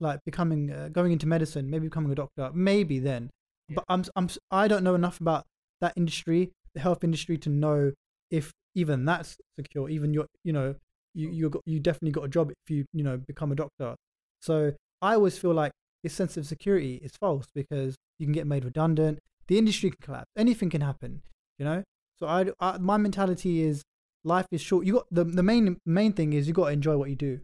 like 0.00 0.18
becoming 0.24 0.70
uh, 0.72 0.88
going 0.88 1.12
into 1.12 1.26
medicine, 1.26 1.70
maybe 1.70 1.86
becoming 1.88 2.10
a 2.10 2.14
doctor, 2.14 2.50
maybe 2.54 2.98
then. 2.98 3.30
Yeah. 3.68 3.76
But 3.76 3.84
I'm 3.88 4.04
I'm 4.16 4.28
I 4.50 4.68
don't 4.68 4.82
know 4.84 4.94
enough 4.94 5.20
about 5.20 5.44
that 5.82 5.92
industry, 5.96 6.50
the 6.74 6.80
health 6.80 7.04
industry, 7.04 7.36
to 7.38 7.50
know 7.50 7.92
if 8.30 8.50
even 8.74 9.04
that's 9.04 9.36
secure. 9.58 9.90
Even 9.90 10.14
your 10.14 10.26
you 10.42 10.52
know 10.52 10.74
you 11.14 11.28
you 11.28 11.50
got 11.50 11.62
you 11.66 11.78
definitely 11.78 12.12
got 12.12 12.24
a 12.24 12.28
job 12.28 12.50
if 12.50 12.70
you 12.70 12.86
you 12.94 13.04
know 13.04 13.18
become 13.18 13.52
a 13.52 13.54
doctor. 13.54 13.94
So 14.40 14.72
I 15.02 15.14
always 15.14 15.36
feel 15.38 15.52
like 15.52 15.72
this 16.02 16.14
sense 16.14 16.36
of 16.36 16.46
security 16.46 16.94
is 17.02 17.12
false 17.20 17.46
because 17.54 17.94
you 18.18 18.26
can 18.26 18.32
get 18.32 18.46
made 18.46 18.64
redundant. 18.64 19.18
The 19.48 19.58
industry 19.58 19.90
can 19.90 19.98
collapse. 20.00 20.30
Anything 20.36 20.70
can 20.70 20.80
happen. 20.80 21.22
You 21.58 21.64
know. 21.66 21.82
So 22.18 22.26
I, 22.26 22.46
I 22.60 22.78
my 22.78 22.96
mentality 22.96 23.62
is 23.62 23.82
life 24.24 24.46
is 24.50 24.60
short. 24.60 24.86
You 24.86 24.94
got 24.94 25.06
the 25.10 25.24
the 25.24 25.42
main 25.42 25.76
main 25.84 26.12
thing 26.12 26.32
is 26.32 26.48
you 26.48 26.54
got 26.54 26.66
to 26.66 26.72
enjoy 26.72 26.96
what 26.96 27.10
you 27.10 27.16
do. 27.16 27.40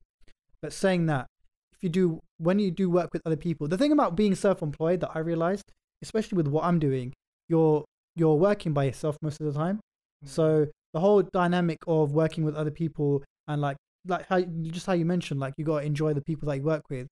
But 0.62 0.72
saying 0.72 1.06
that, 1.06 1.26
if 1.72 1.82
you 1.82 1.88
do 1.88 2.20
when 2.38 2.58
you 2.58 2.70
do 2.70 2.88
work 2.90 3.10
with 3.12 3.22
other 3.26 3.36
people, 3.36 3.68
the 3.68 3.78
thing 3.78 3.92
about 3.92 4.16
being 4.16 4.34
self-employed 4.34 5.00
that 5.00 5.10
I 5.14 5.20
realized, 5.20 5.70
especially 6.02 6.36
with 6.36 6.48
what 6.48 6.64
I'm 6.64 6.78
doing, 6.78 7.12
you're 7.48 7.84
you're 8.18 8.34
working 8.34 8.72
by 8.72 8.84
yourself 8.84 9.16
most 9.22 9.40
of 9.40 9.46
the 9.46 9.52
time. 9.58 9.80
Mm. 10.24 10.28
So 10.28 10.66
the 10.94 11.00
whole 11.00 11.22
dynamic 11.22 11.78
of 11.86 12.12
working 12.12 12.44
with 12.44 12.54
other 12.54 12.70
people 12.70 13.22
and 13.46 13.60
like 13.60 13.76
like 14.06 14.26
how 14.28 14.40
just 14.40 14.86
how 14.86 14.92
you 14.94 15.04
mentioned, 15.04 15.40
like 15.40 15.54
you 15.56 15.64
gotta 15.64 15.84
enjoy 15.86 16.14
the 16.14 16.22
people 16.22 16.48
that 16.48 16.56
you 16.56 16.62
work 16.62 16.82
with. 16.90 17.06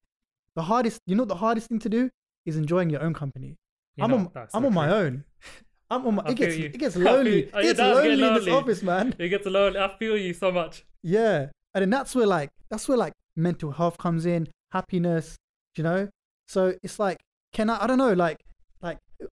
The 0.54 0.62
hardest, 0.62 1.00
you 1.06 1.14
know, 1.14 1.25
the 1.25 1.34
hardest 1.36 1.68
thing 1.68 1.78
to 1.80 1.88
do 1.88 2.08
is 2.46 2.56
enjoying 2.56 2.88
your 2.90 3.02
own 3.02 3.12
company. 3.14 3.56
You 3.96 4.04
I'm 4.04 4.10
know, 4.10 4.16
on 4.34 4.48
I'm 4.54 4.64
on 4.66 4.75
my 4.75 4.88
own. 4.90 5.25
I'm 5.90 6.06
on 6.06 6.14
my. 6.16 6.22
I 6.26 6.30
It 6.30 6.36
gets 6.36 6.56
you. 6.56 6.64
it 6.66 6.78
gets 6.78 6.96
lonely. 7.08 7.42
It 7.44 7.52
gets 7.52 7.78
does 7.78 8.02
get 8.02 8.18
lonely 8.18 8.26
in 8.26 8.34
this 8.34 8.48
office, 8.48 8.82
man. 8.82 9.14
it 9.18 9.28
gets 9.28 9.46
alone 9.46 9.76
i 9.76 9.88
feel 9.98 10.16
you 10.16 10.32
so 10.34 10.50
much 10.50 10.84
Yeah, 11.02 11.50
and 11.75 11.82
then 11.82 11.90
that's 11.90 12.14
where 12.14 12.26
like 12.26 12.48
that's 12.70 12.88
where 12.88 12.98
like 12.98 13.12
mental 13.36 13.70
health 13.72 13.96
comes 13.98 14.26
in, 14.26 14.48
happiness. 14.72 15.36
You 15.76 15.84
know, 15.84 16.08
So 16.48 16.75
it's 16.82 16.98
like, 16.98 17.18
can 17.52 17.68
I? 17.68 17.84
I 17.84 17.86
don't 17.86 17.98
know. 17.98 18.14
Like 18.14 18.38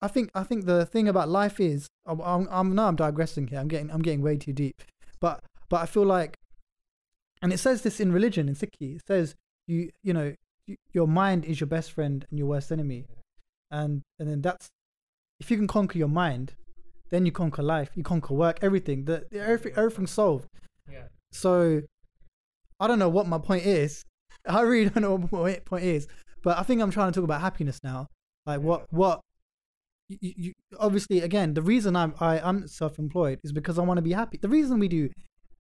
I 0.01 0.09
think 0.09 0.31
I 0.35 0.43
think 0.45 0.67
the 0.67 0.87
thing 0.87 1.09
about 1.09 1.29
life 1.29 1.61
is, 1.61 1.89
I'm, 2.07 2.21
I'm, 2.21 2.49
I'm 2.51 2.75
now 2.75 2.89
I'm 2.89 2.97
digressing 2.97 3.49
here. 3.49 3.59
I'm 3.59 3.69
getting 3.69 3.91
I'm 3.91 4.03
getting 4.03 4.23
way 4.23 4.37
too 4.37 4.53
deep, 4.53 4.83
but 5.21 5.43
but 5.69 5.81
I 5.81 5.87
feel 5.87 6.05
like, 6.05 6.37
and 7.43 7.53
it 7.53 7.59
says 7.59 7.83
this 7.83 8.01
in 8.01 8.13
religion 8.13 8.49
in 8.49 8.55
Sikhi. 8.55 8.97
It 8.97 9.03
says 9.07 9.35
you 9.67 9.91
you 10.03 10.13
know 10.13 10.35
y- 10.69 10.77
your 10.93 11.07
mind 11.07 11.45
is 11.45 11.61
your 11.61 11.67
best 11.67 11.93
friend 11.93 12.25
and 12.31 12.39
your 12.39 12.49
worst 12.49 12.73
enemy, 12.73 13.07
and 13.71 14.03
and 14.19 14.29
then 14.29 14.43
that's 14.43 14.69
if 15.41 15.51
you 15.51 15.57
can 15.57 15.67
conquer 15.67 15.99
your 15.99 16.09
mind, 16.09 16.55
then 17.11 17.27
you 17.27 17.33
conquer 17.33 17.63
life. 17.63 17.91
You 17.95 18.03
conquer 18.03 18.35
work, 18.35 18.59
everything. 18.63 19.05
The, 19.05 19.25
the 19.31 19.41
everything 19.41 19.75
everything's 19.77 20.11
solved. 20.11 20.49
Yeah. 20.91 21.09
So 21.33 21.83
I 22.81 22.87
don't 22.87 22.99
know 22.99 23.09
what 23.09 23.27
my 23.27 23.39
point 23.39 23.67
is. 23.67 24.05
I 24.47 24.61
really 24.63 24.91
don't 24.91 25.03
know 25.03 25.17
what 25.17 25.33
my 25.33 25.59
point 25.65 25.85
is. 25.85 26.07
But 26.43 26.59
I 26.59 26.63
think 26.63 26.83
I'm 26.83 26.91
trying 26.91 27.11
to 27.11 27.15
talk 27.19 27.25
about 27.25 27.41
happiness 27.41 27.79
now. 27.83 28.09
Like 28.47 28.61
what 28.61 28.87
what 28.91 29.21
you, 30.09 30.33
you, 30.37 30.53
obviously 30.79 31.21
again 31.21 31.55
the 31.55 31.63
reason 31.63 31.97
I'm 31.97 32.15
I, 32.21 32.39
I'm 32.41 32.69
self-employed 32.69 33.41
is 33.43 33.53
because 33.53 33.79
I 33.79 33.83
want 33.83 33.99
to 33.99 34.03
be 34.03 34.13
happy. 34.13 34.39
The 34.41 34.49
reason 34.49 34.79
we 34.79 34.89
do 34.89 35.09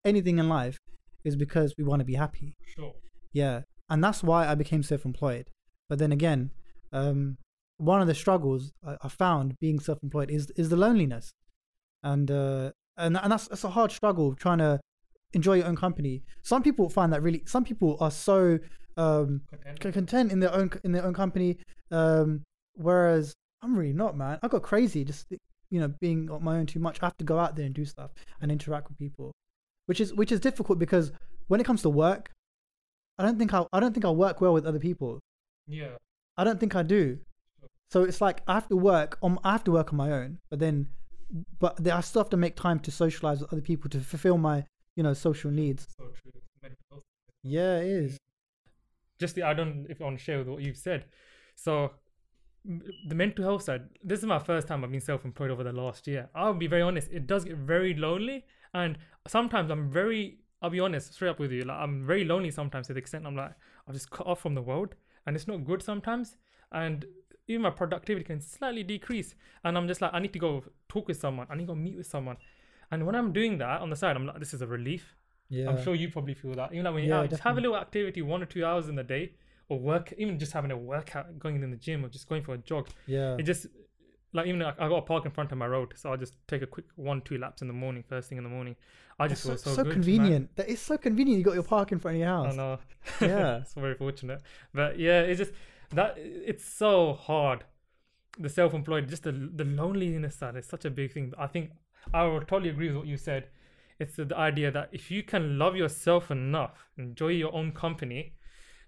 anything 0.04 0.38
in 0.38 0.48
life 0.48 0.78
is 1.24 1.36
because 1.36 1.74
we 1.78 1.84
want 1.84 2.00
to 2.00 2.04
be 2.04 2.14
happy. 2.14 2.54
Sure. 2.76 2.92
Yeah, 3.32 3.62
and 3.88 4.04
that's 4.04 4.22
why 4.22 4.46
I 4.46 4.54
became 4.54 4.82
self-employed. 4.82 5.48
But 5.88 5.98
then 5.98 6.12
again, 6.12 6.50
um, 6.92 7.38
one 7.78 8.00
of 8.00 8.06
the 8.06 8.14
struggles 8.14 8.72
I, 8.86 8.96
I 9.02 9.08
found 9.08 9.54
being 9.60 9.80
self-employed 9.80 10.30
is 10.30 10.50
is 10.56 10.68
the 10.68 10.76
loneliness, 10.76 11.32
and 12.02 12.30
uh, 12.30 12.70
and 12.96 13.16
and 13.16 13.32
that's 13.32 13.48
that's 13.48 13.64
a 13.64 13.70
hard 13.70 13.92
struggle 13.92 14.34
trying 14.34 14.58
to 14.58 14.80
enjoy 15.32 15.54
your 15.54 15.66
own 15.66 15.76
company. 15.76 16.22
Some 16.42 16.62
people 16.62 16.88
find 16.88 17.12
that 17.12 17.22
really. 17.22 17.42
Some 17.46 17.64
people 17.64 17.96
are 18.00 18.10
so 18.10 18.58
um, 18.96 19.42
Content. 19.50 19.94
content 19.94 20.32
in 20.32 20.40
their 20.40 20.54
own 20.54 20.70
in 20.84 20.92
their 20.92 21.04
own 21.04 21.14
company, 21.14 21.58
um, 21.90 22.42
whereas 22.74 23.34
I'm 23.64 23.76
really 23.76 23.92
not, 23.94 24.16
man. 24.16 24.38
I 24.42 24.48
got 24.48 24.62
crazy 24.62 25.04
just 25.04 25.26
you 25.70 25.80
know 25.80 25.88
being 26.00 26.30
on 26.30 26.44
my 26.44 26.56
own 26.58 26.66
too 26.66 26.78
much. 26.80 27.02
I 27.02 27.06
have 27.06 27.16
to 27.16 27.24
go 27.24 27.38
out 27.38 27.56
there 27.56 27.66
and 27.66 27.74
do 27.74 27.84
stuff 27.84 28.10
and 28.40 28.52
interact 28.52 28.88
with 28.88 28.98
people, 28.98 29.32
which 29.86 30.00
is 30.00 30.12
which 30.14 30.30
is 30.30 30.40
difficult 30.40 30.78
because 30.78 31.12
when 31.48 31.60
it 31.60 31.64
comes 31.64 31.82
to 31.82 31.88
work, 31.88 32.30
I 33.18 33.22
don't 33.24 33.38
think 33.38 33.54
I 33.54 33.64
I 33.72 33.80
don't 33.80 33.92
think 33.94 34.04
I 34.04 34.10
work 34.10 34.40
well 34.40 34.52
with 34.52 34.66
other 34.66 34.78
people. 34.78 35.20
Yeah. 35.66 35.96
I 36.36 36.44
don't 36.44 36.60
think 36.60 36.76
I 36.76 36.82
do. 36.82 37.18
So 37.90 38.02
it's 38.04 38.20
like 38.20 38.42
I 38.46 38.54
have 38.54 38.68
to 38.68 38.76
work 38.76 39.18
on 39.22 39.38
I 39.44 39.52
have 39.52 39.64
to 39.64 39.72
work 39.72 39.92
on 39.92 39.96
my 39.96 40.10
own, 40.12 40.38
but 40.50 40.58
then 40.58 40.88
but 41.58 41.82
then 41.82 41.94
I 41.96 42.00
still 42.00 42.22
have 42.22 42.30
to 42.30 42.36
make 42.36 42.56
time 42.56 42.80
to 42.80 42.90
socialize 42.90 43.40
with 43.40 43.52
other 43.52 43.62
people 43.62 43.88
to 43.90 44.00
fulfill 44.00 44.36
my 44.36 44.64
you 44.96 45.02
know 45.02 45.14
social 45.14 45.50
needs. 45.50 45.86
So 45.98 46.04
true. 46.22 47.02
Yeah, 47.42 47.78
it 47.78 47.86
is. 47.86 48.18
just 49.20 49.34
the 49.34 49.42
I 49.42 49.54
don't 49.54 49.86
if 49.88 50.00
I 50.00 50.04
want 50.04 50.18
to 50.18 50.24
share 50.24 50.38
with 50.38 50.48
what 50.48 50.62
you've 50.62 50.76
said. 50.76 51.04
So 51.56 51.92
the 52.64 53.14
mental 53.14 53.44
health 53.44 53.62
side. 53.62 53.82
This 54.02 54.20
is 54.20 54.26
my 54.26 54.38
first 54.38 54.66
time 54.66 54.84
I've 54.84 54.90
been 54.90 55.00
self-employed 55.00 55.50
over 55.50 55.62
the 55.62 55.72
last 55.72 56.06
year. 56.06 56.28
I'll 56.34 56.54
be 56.54 56.66
very 56.66 56.82
honest. 56.82 57.08
It 57.12 57.26
does 57.26 57.44
get 57.44 57.56
very 57.56 57.94
lonely, 57.94 58.44
and 58.72 58.98
sometimes 59.26 59.70
I'm 59.70 59.90
very. 59.90 60.38
I'll 60.62 60.70
be 60.70 60.80
honest, 60.80 61.12
straight 61.12 61.28
up 61.28 61.38
with 61.38 61.52
you. 61.52 61.62
Like 61.62 61.76
I'm 61.76 62.06
very 62.06 62.24
lonely 62.24 62.50
sometimes 62.50 62.86
to 62.86 62.94
the 62.94 62.98
extent 62.98 63.26
I'm 63.26 63.36
like 63.36 63.52
I'm 63.86 63.92
just 63.92 64.10
cut 64.10 64.26
off 64.26 64.40
from 64.40 64.54
the 64.54 64.62
world, 64.62 64.94
and 65.26 65.36
it's 65.36 65.46
not 65.46 65.64
good 65.64 65.82
sometimes. 65.82 66.36
And 66.72 67.04
even 67.46 67.62
my 67.62 67.70
productivity 67.70 68.24
can 68.24 68.40
slightly 68.40 68.82
decrease, 68.82 69.34
and 69.62 69.76
I'm 69.76 69.86
just 69.86 70.00
like 70.00 70.14
I 70.14 70.18
need 70.20 70.32
to 70.32 70.38
go 70.38 70.64
talk 70.88 71.08
with 71.08 71.18
someone. 71.18 71.46
I 71.50 71.54
need 71.54 71.64
to 71.64 71.68
go 71.68 71.74
meet 71.74 71.96
with 71.96 72.06
someone. 72.06 72.38
And 72.90 73.04
when 73.04 73.14
I'm 73.14 73.32
doing 73.32 73.58
that 73.58 73.80
on 73.82 73.90
the 73.90 73.96
side, 73.96 74.16
I'm 74.16 74.26
like, 74.26 74.38
this 74.38 74.54
is 74.54 74.62
a 74.62 74.66
relief. 74.66 75.16
Yeah. 75.50 75.68
I'm 75.68 75.82
sure 75.82 75.94
you 75.94 76.10
probably 76.10 76.34
feel 76.34 76.54
that. 76.54 76.72
Even 76.72 76.84
like 76.84 76.94
when 76.94 77.04
Yeah, 77.04 77.20
out, 77.20 77.30
just 77.30 77.42
have 77.42 77.58
a 77.58 77.60
little 77.60 77.76
activity, 77.76 78.22
one 78.22 78.42
or 78.42 78.46
two 78.46 78.64
hours 78.64 78.88
in 78.88 78.94
the 78.94 79.02
day, 79.02 79.32
or 79.68 79.78
work, 79.78 80.12
even 80.18 80.38
just 80.38 80.52
having 80.52 80.70
a 80.70 80.76
workout, 80.76 81.38
going 81.38 81.62
in 81.62 81.70
the 81.70 81.76
gym, 81.76 82.04
or 82.04 82.08
just 82.08 82.28
going 82.28 82.42
for 82.42 82.54
a 82.54 82.58
jog. 82.58 82.88
Yeah. 83.06 83.36
It 83.38 83.44
just 83.44 83.66
like 84.32 84.46
even 84.46 84.60
like 84.60 84.78
I 84.80 84.88
got 84.88 84.96
a 84.96 85.02
park 85.02 85.24
in 85.24 85.30
front 85.30 85.52
of 85.52 85.58
my 85.58 85.66
road, 85.66 85.94
so 85.96 86.10
I'll 86.10 86.16
just 86.16 86.34
take 86.48 86.62
a 86.62 86.66
quick 86.66 86.86
one, 86.96 87.22
two 87.22 87.38
laps 87.38 87.62
in 87.62 87.68
the 87.68 87.74
morning, 87.74 88.04
first 88.06 88.28
thing 88.28 88.38
in 88.38 88.44
the 88.44 88.50
morning. 88.50 88.76
I 89.18 89.28
just 89.28 89.42
so, 89.42 89.50
feel 89.50 89.58
so, 89.58 89.74
so 89.74 89.84
good, 89.84 89.92
convenient. 89.92 90.56
That 90.56 90.68
is 90.68 90.80
so 90.80 90.98
convenient. 90.98 91.38
You 91.38 91.44
got 91.44 91.54
your 91.54 91.62
park 91.62 91.92
in 91.92 92.00
front 92.00 92.16
of 92.16 92.20
your 92.20 92.28
house. 92.28 92.52
I 92.52 92.56
know. 92.56 92.78
Yeah. 93.20 93.56
it's 93.62 93.74
very 93.74 93.94
fortunate, 93.94 94.42
but 94.74 94.98
yeah, 94.98 95.20
it's 95.20 95.38
just 95.38 95.52
that 95.92 96.14
it's 96.18 96.64
so 96.64 97.14
hard. 97.14 97.64
The 98.36 98.48
self-employed, 98.48 99.08
just 99.08 99.22
the 99.22 99.32
the 99.32 99.64
loneliness 99.64 100.34
side 100.34 100.56
is 100.56 100.66
such 100.66 100.84
a 100.84 100.90
big 100.90 101.12
thing. 101.12 101.32
I 101.38 101.46
think 101.46 101.70
I 102.12 102.26
would 102.26 102.48
totally 102.48 102.70
agree 102.70 102.88
with 102.88 102.96
what 102.96 103.06
you 103.06 103.16
said. 103.16 103.48
It's 104.00 104.16
the, 104.16 104.24
the 104.24 104.36
idea 104.36 104.72
that 104.72 104.88
if 104.90 105.12
you 105.12 105.22
can 105.22 105.56
love 105.56 105.76
yourself 105.76 106.32
enough, 106.32 106.88
enjoy 106.98 107.28
your 107.28 107.54
own 107.54 107.70
company, 107.70 108.34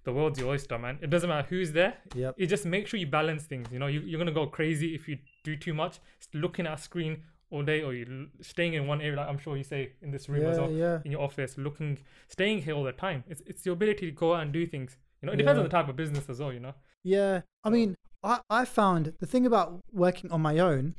the 0.06 0.12
world's 0.12 0.38
your 0.38 0.48
oyster, 0.48 0.78
man. 0.78 0.98
It 1.02 1.10
doesn't 1.10 1.28
matter 1.28 1.46
who's 1.48 1.72
there. 1.72 1.94
Yep. 2.14 2.36
It 2.38 2.46
just 2.46 2.64
make 2.64 2.86
sure 2.86 2.98
you 2.98 3.08
balance 3.08 3.42
things. 3.42 3.66
You 3.72 3.80
know, 3.80 3.88
you, 3.88 4.00
you're 4.00 4.18
gonna 4.18 4.32
go 4.32 4.46
crazy 4.46 4.94
if 4.94 5.08
you 5.08 5.18
do 5.44 5.56
too 5.56 5.75
much. 5.75 5.98
Looking 6.32 6.66
at 6.66 6.78
a 6.78 6.80
screen 6.80 7.22
all 7.50 7.64
day, 7.64 7.82
or 7.82 7.92
you 7.92 8.28
staying 8.40 8.75
in 8.75 8.86
one 8.86 9.00
area. 9.00 9.16
Like 9.16 9.28
I'm 9.28 9.38
sure 9.38 9.56
you 9.56 9.64
say 9.64 9.92
in 10.00 10.12
this 10.12 10.28
room 10.28 10.46
as 10.46 10.58
well, 10.58 10.70
yeah. 10.70 11.00
in 11.04 11.10
your 11.10 11.22
office, 11.22 11.58
looking, 11.58 11.98
staying 12.28 12.62
here 12.62 12.75
all 12.75 12.84
the 12.84 12.92
time. 12.92 13.25
It's 13.28 13.42
it's 13.46 13.66
your 13.66 13.75
ability 13.75 14.06
to 14.06 14.12
go 14.12 14.34
out 14.34 14.42
and 14.44 14.52
do 14.52 14.64
things. 14.66 14.96
You 15.20 15.26
know, 15.26 15.32
it 15.32 15.36
depends 15.36 15.58
on 15.58 15.64
the 15.64 15.70
type 15.70 15.88
of 15.88 15.96
business 15.96 16.28
as 16.28 16.38
well. 16.38 16.52
You 16.52 16.60
know. 16.60 16.75
Yeah, 17.02 17.40
I 17.64 17.70
mean, 17.70 17.96
I, 18.22 18.40
I 18.48 18.64
found 18.64 19.12
the 19.18 19.26
thing 19.26 19.44
about 19.44 19.80
working 19.92 20.30
on 20.30 20.40
my 20.40 20.58
own, 20.58 20.94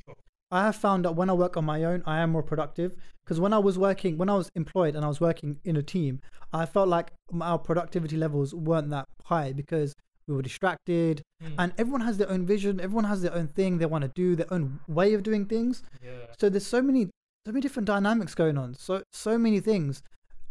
I 0.52 0.66
have 0.66 0.76
found 0.76 1.06
that 1.06 1.16
when 1.16 1.30
I 1.30 1.34
work 1.34 1.56
on 1.56 1.66
my 1.66 1.84
own, 1.84 2.04
I 2.06 2.20
am 2.20 2.32
more 2.32 2.44
productive. 2.44 2.96
Because 3.28 3.42
when 3.42 3.52
I 3.52 3.60
was 3.60 3.78
working, 3.78 4.18
when 4.18 4.30
I 4.30 4.36
was 4.36 4.50
employed 4.56 4.96
and 4.96 5.04
I 5.04 5.10
was 5.10 5.20
working 5.20 5.60
in 5.66 5.76
a 5.76 5.84
team, 5.84 6.22
I 6.54 6.66
felt 6.66 6.88
like 6.88 7.12
our 7.42 7.60
productivity 7.60 8.16
levels 8.16 8.56
weren't 8.56 8.90
that 8.92 9.04
high 9.26 9.52
because 9.52 9.94
we 10.28 10.34
were 10.34 10.42
distracted 10.42 11.22
Mm. 11.44 11.56
and 11.60 11.74
everyone 11.78 12.02
has 12.02 12.18
their 12.18 12.30
own 12.32 12.46
vision, 12.46 12.80
everyone 12.80 13.04
has 13.04 13.22
their 13.22 13.34
own 13.34 13.48
thing 13.48 13.78
they 13.80 13.86
want 13.86 14.04
to 14.04 14.12
do, 14.16 14.36
their 14.36 14.52
own 14.52 14.80
way 14.88 15.14
of 15.14 15.24
doing 15.24 15.46
things. 15.46 15.84
Yeah. 16.02 16.12
So 16.40 16.48
there's 16.50 16.66
so 16.66 16.82
many, 16.82 17.08
so 17.46 17.52
many 17.52 17.60
different 17.62 17.86
dynamics 17.86 18.34
going 18.34 18.58
on. 18.58 18.74
So 18.76 19.04
so 19.12 19.38
many 19.38 19.60
things. 19.60 20.02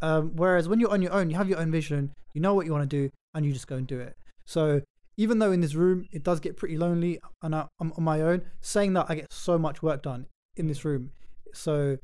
Um, 0.03 0.33
whereas 0.37 0.69
when 0.69 0.79
you're 0.81 0.93
on 0.93 1.01
your 1.01 1.13
own, 1.13 1.31
you 1.31 1.37
have 1.37 1.49
your 1.49 1.59
own 1.59 1.73
vision, 1.73 2.13
you 2.35 2.43
know 2.43 2.53
what 2.55 2.67
you 2.67 2.73
want 2.73 2.89
to 2.89 2.97
do, 2.97 3.11
and 3.35 3.47
you 3.47 3.53
just 3.53 3.67
go 3.67 3.77
and 3.77 3.87
do 3.87 3.99
it. 3.99 4.15
So 4.45 4.83
even 5.17 5.39
though 5.39 5.51
in 5.51 5.61
this 5.61 5.75
room 5.75 6.05
it 6.13 6.23
does 6.23 6.41
get 6.41 6.59
pretty 6.59 6.77
lonely, 6.77 7.19
and 7.43 7.55
I, 7.55 7.67
I'm 7.81 7.93
on 7.97 8.05
my 8.05 8.21
own, 8.21 8.43
saying 8.61 8.93
that 8.93 9.07
I 9.09 9.15
get 9.15 9.33
so 9.33 9.57
much 9.59 9.83
work 9.83 10.03
done 10.03 10.27
in 10.57 10.69
this 10.69 10.85
room. 10.85 11.11
So 11.55 11.97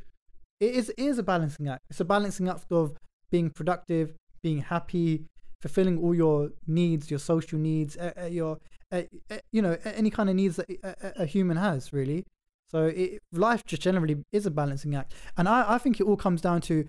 it 0.62 0.75
is 0.76 0.88
it 0.90 0.99
is 1.12 1.19
a 1.19 1.23
balancing 1.23 1.69
act. 1.69 1.83
It's 1.90 2.00
a 2.00 2.04
balancing 2.04 2.49
act 2.49 2.71
of 2.71 2.97
being 3.31 3.50
productive, 3.50 4.14
being 4.42 4.61
happy, 4.61 5.25
fulfilling 5.61 5.99
all 5.99 6.14
your 6.14 6.50
needs, 6.66 7.11
your 7.11 7.19
social 7.19 7.59
needs, 7.59 7.97
uh, 7.97 8.12
uh, 8.23 8.26
your 8.26 8.59
uh, 8.92 9.02
you 9.50 9.61
know 9.61 9.76
any 9.85 10.11
kind 10.11 10.31
of 10.31 10.37
needs 10.37 10.57
that 10.57 10.71
a, 10.85 11.23
a- 11.23 11.26
human 11.26 11.57
has 11.57 11.92
really. 11.92 12.25
So 12.71 12.87
it, 12.87 13.19
life 13.33 13.64
just 13.66 13.83
generally 13.83 14.16
is 14.33 14.47
a 14.47 14.50
balancing 14.50 14.95
act, 14.95 15.14
and 15.37 15.49
I, 15.49 15.75
I 15.75 15.78
think 15.78 16.00
it 16.00 16.04
all 16.04 16.16
comes 16.16 16.40
down 16.40 16.61
to 16.62 16.87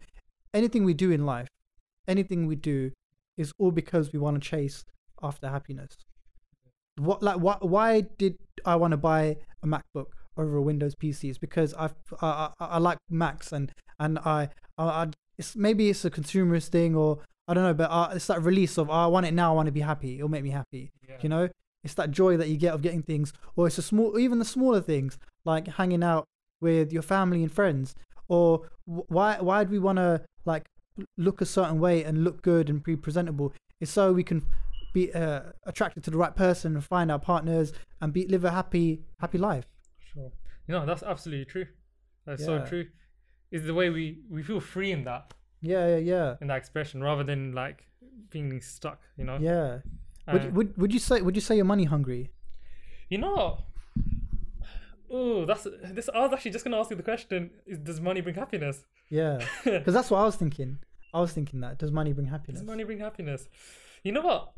anything 0.54 0.86
we 0.86 0.94
do 0.94 1.12
in 1.12 1.26
life, 1.26 1.48
anything 2.08 2.46
we 2.46 2.56
do, 2.56 2.92
is 3.38 3.52
all 3.58 3.72
because 3.72 4.14
we 4.14 4.20
want 4.20 4.42
to 4.42 4.50
chase 4.50 4.86
after 5.22 5.50
happiness. 5.50 5.98
What 6.98 7.24
like 7.24 7.40
why 7.40 7.58
why 7.60 8.02
did 8.02 8.38
I 8.66 8.76
want 8.76 8.92
to 8.92 8.98
buy 8.98 9.38
a 9.64 9.68
MacBook 9.68 10.12
over 10.38 10.58
a 10.58 10.62
Windows 10.62 10.96
PC? 10.96 11.30
It's 11.30 11.38
because 11.38 11.74
I've, 11.76 11.96
I 12.22 12.50
I 12.60 12.66
I 12.66 12.78
like 12.78 12.98
Macs 13.10 13.52
and 13.52 13.72
and 14.00 14.20
I 14.20 14.50
I, 14.78 14.84
I 14.86 15.08
it's 15.38 15.56
maybe 15.56 15.90
it's 15.90 16.06
a 16.06 16.12
consumerist 16.12 16.68
thing 16.68 16.96
or 16.96 17.20
I 17.48 17.54
don't 17.54 17.64
know, 17.64 17.74
but 17.74 17.90
uh, 17.92 18.10
it's 18.14 18.28
that 18.28 18.42
release 18.42 18.78
of 18.78 18.90
oh, 18.90 18.94
I 18.94 19.08
want 19.08 19.26
it 19.26 19.34
now, 19.34 19.52
I 19.52 19.56
want 19.56 19.66
to 19.66 19.72
be 19.72 19.82
happy. 19.82 20.16
It'll 20.16 20.30
make 20.30 20.44
me 20.44 20.52
happy. 20.52 20.92
Yeah. 21.08 21.18
You 21.22 21.30
know, 21.30 21.50
it's 21.84 21.94
that 21.96 22.12
joy 22.12 22.38
that 22.38 22.48
you 22.48 22.58
get 22.58 22.74
of 22.74 22.82
getting 22.82 23.04
things, 23.04 23.34
or 23.56 23.68
it's 23.68 23.78
a 23.78 23.82
small, 23.82 24.18
even 24.18 24.40
the 24.40 24.46
smaller 24.46 24.82
things 24.82 25.18
like 25.44 25.68
hanging 25.68 26.04
out 26.04 26.26
with 26.62 26.94
your 26.94 27.02
family 27.02 27.44
and 27.44 27.52
friends. 27.52 27.96
Or 28.30 28.70
why 28.86 29.38
why 29.42 29.66
do 29.66 29.72
we 29.72 29.80
want 29.80 29.98
to 29.98 30.22
like 30.46 30.66
look 31.18 31.42
a 31.42 31.46
certain 31.46 31.80
way 31.80 32.04
and 32.04 32.24
look 32.24 32.42
good 32.42 32.70
and 32.70 32.82
be 32.82 32.96
presentable? 32.96 33.54
It's 33.82 33.92
so 33.92 34.14
we 34.14 34.24
can 34.24 34.44
be 34.94 35.12
uh, 35.14 35.42
attracted 35.66 36.04
to 36.06 36.12
the 36.12 36.18
right 36.18 36.36
person 36.36 36.76
and 36.76 36.84
find 36.84 37.12
our 37.12 37.20
partners 37.20 37.74
and 38.00 38.14
be 38.14 38.26
live 38.28 38.46
a 38.46 38.52
happy 38.52 39.02
happy 39.20 39.38
life. 39.38 39.66
Sure. 40.14 40.32
You 40.68 40.74
know, 40.76 40.86
that's 40.86 41.04
absolutely 41.04 41.46
true. 41.46 41.66
That's 42.26 42.44
so 42.46 42.60
true. 42.66 42.88
Is 43.52 43.64
the 43.66 43.74
way 43.74 43.90
we 43.90 44.20
we 44.30 44.42
feel 44.44 44.60
free 44.60 44.92
in 44.92 45.04
that 45.04 45.34
Yeah, 45.62 45.88
yeah, 45.88 45.98
yeah, 45.98 46.36
in 46.42 46.48
that 46.48 46.58
expression 46.58 47.04
rather 47.04 47.24
than 47.24 47.54
like 47.54 47.88
being 48.30 48.60
stuck. 48.62 49.02
You 49.18 49.26
know. 49.26 49.38
yeah. 49.40 49.80
Would, 50.32 50.56
would 50.56 50.78
would 50.78 50.94
you 50.94 51.00
say 51.00 51.22
would 51.22 51.36
you 51.36 51.42
say 51.42 51.56
you're 51.56 51.66
money 51.66 51.84
hungry? 51.86 52.32
You 53.10 53.18
know. 53.20 53.60
Oh, 55.12 55.46
that's 55.46 55.68
this. 55.84 56.10
I 56.14 56.20
was 56.22 56.34
actually 56.34 56.52
just 56.52 56.64
gonna 56.66 56.80
ask 56.80 56.90
you 56.90 56.96
the 56.96 57.04
question: 57.04 57.52
is, 57.66 57.78
Does 57.78 58.02
money 58.02 58.22
bring 58.22 58.36
happiness? 58.36 58.86
Yeah, 59.10 59.46
because 59.64 59.94
that's 59.94 60.10
what 60.10 60.20
I 60.20 60.24
was 60.24 60.36
thinking. 60.36 60.80
I 61.14 61.20
was 61.20 61.32
thinking 61.34 61.60
that 61.60 61.78
does 61.78 61.92
money 61.92 62.14
bring 62.14 62.28
happiness? 62.28 62.62
Does 62.62 62.68
money 62.68 62.84
bring 62.84 62.98
happiness? 63.00 63.48
You 64.04 64.14
know 64.14 64.22
what? 64.22 64.54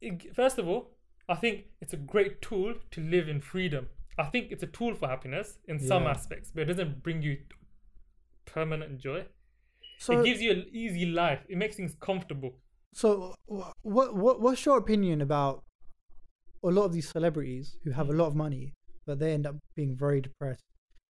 It- 0.00 0.34
First 0.34 0.58
of 0.58 0.66
all, 0.66 0.96
I 1.28 1.36
think 1.36 1.66
it's 1.80 1.92
a 1.92 1.96
great 1.96 2.42
tool 2.42 2.74
to 2.90 3.00
live 3.00 3.28
in 3.28 3.40
freedom. 3.40 3.88
I 4.18 4.24
think 4.24 4.50
it's 4.50 4.62
a 4.64 4.66
tool 4.66 4.94
for 4.94 5.08
happiness 5.08 5.58
in 5.68 5.78
some 5.78 6.02
Yeah. 6.04 6.10
aspects, 6.10 6.50
but 6.52 6.62
it 6.62 6.66
doesn't 6.66 7.02
bring 7.02 7.22
you 7.22 7.38
permanent 8.44 8.98
joy. 8.98 9.26
So 9.98 10.20
it 10.20 10.24
gives 10.24 10.40
you 10.40 10.50
an 10.52 10.66
easy 10.72 11.06
life. 11.06 11.40
It 11.48 11.56
makes 11.58 11.76
things 11.76 11.94
comfortable. 12.00 12.52
So, 12.94 13.34
wh- 13.48 13.70
what 13.82 14.14
what 14.14 14.40
what's 14.40 14.64
your 14.64 14.78
opinion 14.78 15.20
about 15.20 15.64
a 16.62 16.68
lot 16.68 16.84
of 16.84 16.92
these 16.92 17.08
celebrities 17.08 17.76
who 17.84 17.90
have 17.92 18.08
a 18.08 18.12
lot 18.12 18.26
of 18.26 18.34
money, 18.36 18.74
but 19.06 19.18
they 19.18 19.32
end 19.34 19.46
up 19.46 19.56
being 19.76 19.96
very 19.96 20.20
depressed, 20.20 20.64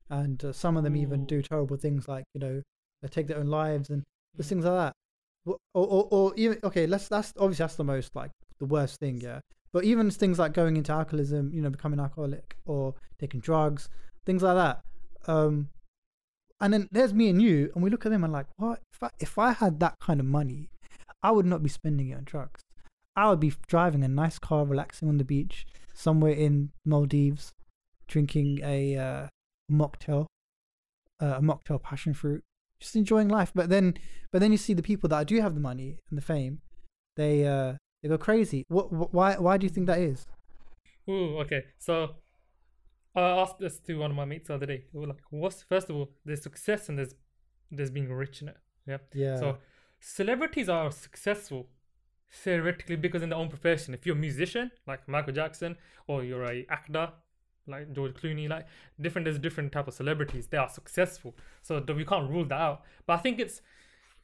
and 0.10 0.44
uh, 0.44 0.52
some 0.54 0.78
of 0.78 0.84
them 0.84 0.96
even 0.96 1.22
Ooh. 1.24 1.26
do 1.26 1.42
terrible 1.42 1.78
things 1.78 2.08
like 2.08 2.24
you 2.34 2.40
know 2.40 2.62
they 3.02 3.08
take 3.08 3.28
their 3.28 3.38
own 3.38 3.48
lives 3.48 3.90
and 3.90 4.04
just 4.36 4.48
Mm. 4.48 4.50
things 4.50 4.66
like 4.66 4.74
that. 4.84 4.94
Wh- 5.48 5.62
Or, 5.74 5.88
or, 5.88 6.08
or 6.12 6.34
even 6.36 6.58
okay, 6.64 6.88
let's 6.88 7.08
that's 7.08 7.34
obviously 7.38 7.64
that's 7.64 7.76
the 7.76 7.84
most 7.84 8.16
like 8.16 8.32
the 8.60 8.66
worst 8.66 9.00
thing, 9.00 9.22
yeah. 9.22 9.40
But 9.78 9.86
even 9.86 10.10
things 10.10 10.40
like 10.40 10.54
going 10.54 10.76
into 10.76 10.92
alcoholism, 10.92 11.52
you 11.54 11.62
know, 11.62 11.70
becoming 11.70 12.00
alcoholic 12.00 12.58
or 12.66 12.96
taking 13.20 13.40
drugs, 13.40 13.90
things 14.26 14.42
like 14.42 14.56
that. 14.56 14.82
Um, 15.32 15.70
and 16.60 16.74
then 16.74 16.90
there's 16.92 17.14
me 17.14 17.30
and 17.30 17.40
you, 17.40 17.72
and 17.76 17.84
we 17.84 17.92
look 17.92 18.04
at 18.04 18.12
them 18.12 18.24
and 18.24 18.34
like, 18.34 18.48
what? 18.56 18.80
If 18.92 19.04
I, 19.04 19.10
if 19.20 19.38
I 19.38 19.52
had 19.52 19.80
that 19.80 19.94
kind 20.02 20.20
of 20.20 20.26
money, 20.26 20.72
I 21.22 21.30
would 21.30 21.46
not 21.46 21.62
be 21.62 21.70
spending 21.70 22.10
it 22.10 22.16
on 22.16 22.24
drugs. 22.24 22.62
I 23.16 23.30
would 23.30 23.40
be 23.40 23.54
driving 23.68 24.04
a 24.04 24.08
nice 24.08 24.40
car, 24.40 24.66
relaxing 24.66 25.10
on 25.10 25.20
the 25.20 25.24
beach, 25.24 25.68
somewhere 25.94 26.34
in 26.34 26.72
Maldives, 26.84 27.52
drinking 28.08 28.62
a 28.64 28.98
uh, 28.98 29.28
mocktail, 29.72 30.26
uh, 31.22 31.36
a 31.38 31.42
mocktail 31.42 31.80
passion 31.80 32.16
fruit, 32.16 32.42
just 32.80 32.96
enjoying 32.96 33.28
life. 33.28 33.52
But 33.54 33.70
then, 33.70 33.94
but 34.32 34.40
then 34.40 34.52
you 34.52 34.58
see 34.58 34.74
the 34.74 34.82
people 34.82 35.08
that 35.10 35.28
do 35.28 35.40
have 35.40 35.54
the 35.54 35.62
money 35.62 36.00
and 36.10 36.18
the 36.18 36.24
fame, 36.24 36.62
they 37.16 37.46
uh, 37.46 37.76
they 38.02 38.10
go 38.10 38.18
crazy. 38.18 38.66
What? 38.68 38.88
wh- 38.88 39.14
Why? 39.14 39.36
Why 39.38 39.58
do 39.58 39.66
you 39.66 39.70
think 39.70 39.88
that 39.88 40.00
is? 40.00 40.28
Ooh, 41.10 41.40
okay. 41.40 41.64
So 41.78 42.16
I 43.16 43.22
asked 43.22 43.60
this 43.60 43.80
to 43.80 44.00
one 44.00 44.12
of 44.12 44.18
my 44.18 44.26
mates 44.26 44.48
the 44.48 44.56
other 44.56 44.66
day. 44.66 44.86
They 44.94 45.00
were 45.00 45.08
like, 45.08 45.22
"What's 45.30 45.64
first 45.64 45.90
of 45.90 45.96
all, 45.96 46.12
there's 46.26 46.42
success 46.44 46.90
and 46.90 46.98
there's 46.98 47.16
there's 47.72 47.90
being 47.92 48.12
rich 48.12 48.42
in 48.42 48.50
it. 48.50 48.58
Yeah. 48.86 48.98
Yeah. 49.14 49.38
So 49.38 49.58
celebrities 50.00 50.70
are 50.70 50.92
successful 50.92 51.70
theoretically 52.30 52.96
because 52.98 53.22
in 53.24 53.30
their 53.30 53.40
own 53.40 53.50
profession. 53.50 53.94
If 53.94 54.06
you're 54.06 54.16
a 54.16 54.20
musician 54.20 54.72
like 54.86 55.08
Michael 55.08 55.34
Jackson 55.34 55.78
or 56.08 56.24
you're 56.24 56.44
a 56.44 56.66
actor 56.70 57.12
like 57.68 57.94
George 57.94 58.14
Clooney, 58.14 58.50
like 58.50 58.66
different 59.00 59.26
there's 59.26 59.40
different 59.40 59.72
type 59.72 59.88
of 59.88 59.94
celebrities. 59.94 60.48
They 60.48 60.58
are 60.58 60.70
successful. 60.70 61.36
So 61.62 61.84
we 61.96 62.06
can't 62.06 62.30
rule 62.30 62.46
that 62.46 62.60
out. 62.60 62.84
But 63.06 63.14
I 63.14 63.18
think 63.18 63.40
it's 63.40 63.62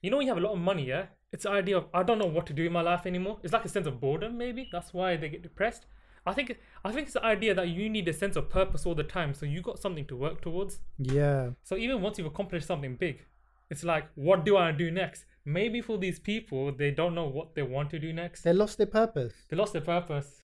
you 0.03 0.12
know 0.12 0.19
you 0.19 0.27
have 0.27 0.38
a 0.38 0.41
lot 0.41 0.53
of 0.53 0.60
money, 0.60 0.86
yeah, 0.86 1.05
it's 1.31 1.43
the 1.43 1.50
idea 1.50 1.77
of 1.77 1.86
I 1.93 2.03
don't 2.03 2.19
know 2.19 2.27
what 2.27 2.45
to 2.48 2.53
do 2.53 2.63
in 2.63 2.72
my 2.72 2.81
life 2.81 3.07
anymore. 3.07 3.39
It's 3.41 3.53
like 3.53 3.65
a 3.65 3.69
sense 3.69 3.88
of 3.88 4.00
boredom, 4.00 4.38
maybe. 4.38 4.69
That's 4.72 4.93
why 4.93 5.17
they 5.17 5.29
get 5.29 5.41
depressed. 5.41 5.88
I 6.25 6.33
think 6.33 6.57
I 6.86 6.91
think 6.91 7.05
it's 7.07 7.13
the 7.13 7.25
idea 7.25 7.55
that 7.55 7.69
you 7.69 7.89
need 7.89 8.07
a 8.07 8.13
sense 8.13 8.36
of 8.36 8.50
purpose 8.50 8.86
all 8.86 8.95
the 8.95 9.03
time, 9.03 9.33
so 9.33 9.45
you 9.45 9.62
got 9.62 9.79
something 9.79 10.05
to 10.05 10.15
work 10.15 10.41
towards. 10.41 10.79
yeah. 11.00 11.50
So 11.63 11.75
even 11.75 12.01
once 12.01 12.17
you've 12.17 12.27
accomplished 12.27 12.67
something 12.67 12.95
big, 12.95 13.25
it's 13.69 13.83
like, 13.83 14.05
what 14.15 14.45
do 14.45 14.55
I 14.57 14.72
do 14.72 14.91
next? 14.91 15.25
Maybe 15.45 15.81
for 15.81 15.98
these 15.98 16.19
people, 16.19 16.72
they 16.72 16.91
don't 16.91 17.15
know 17.15 17.25
what 17.27 17.55
they 17.55 17.63
want 17.63 17.89
to 17.89 18.00
do 18.00 18.13
next. 18.13 18.43
They 18.43 18.53
lost 18.53 18.77
their 18.77 18.88
purpose. 18.88 19.33
They 19.50 19.57
lost 19.57 19.74
their 19.74 19.81
purpose. 19.81 20.41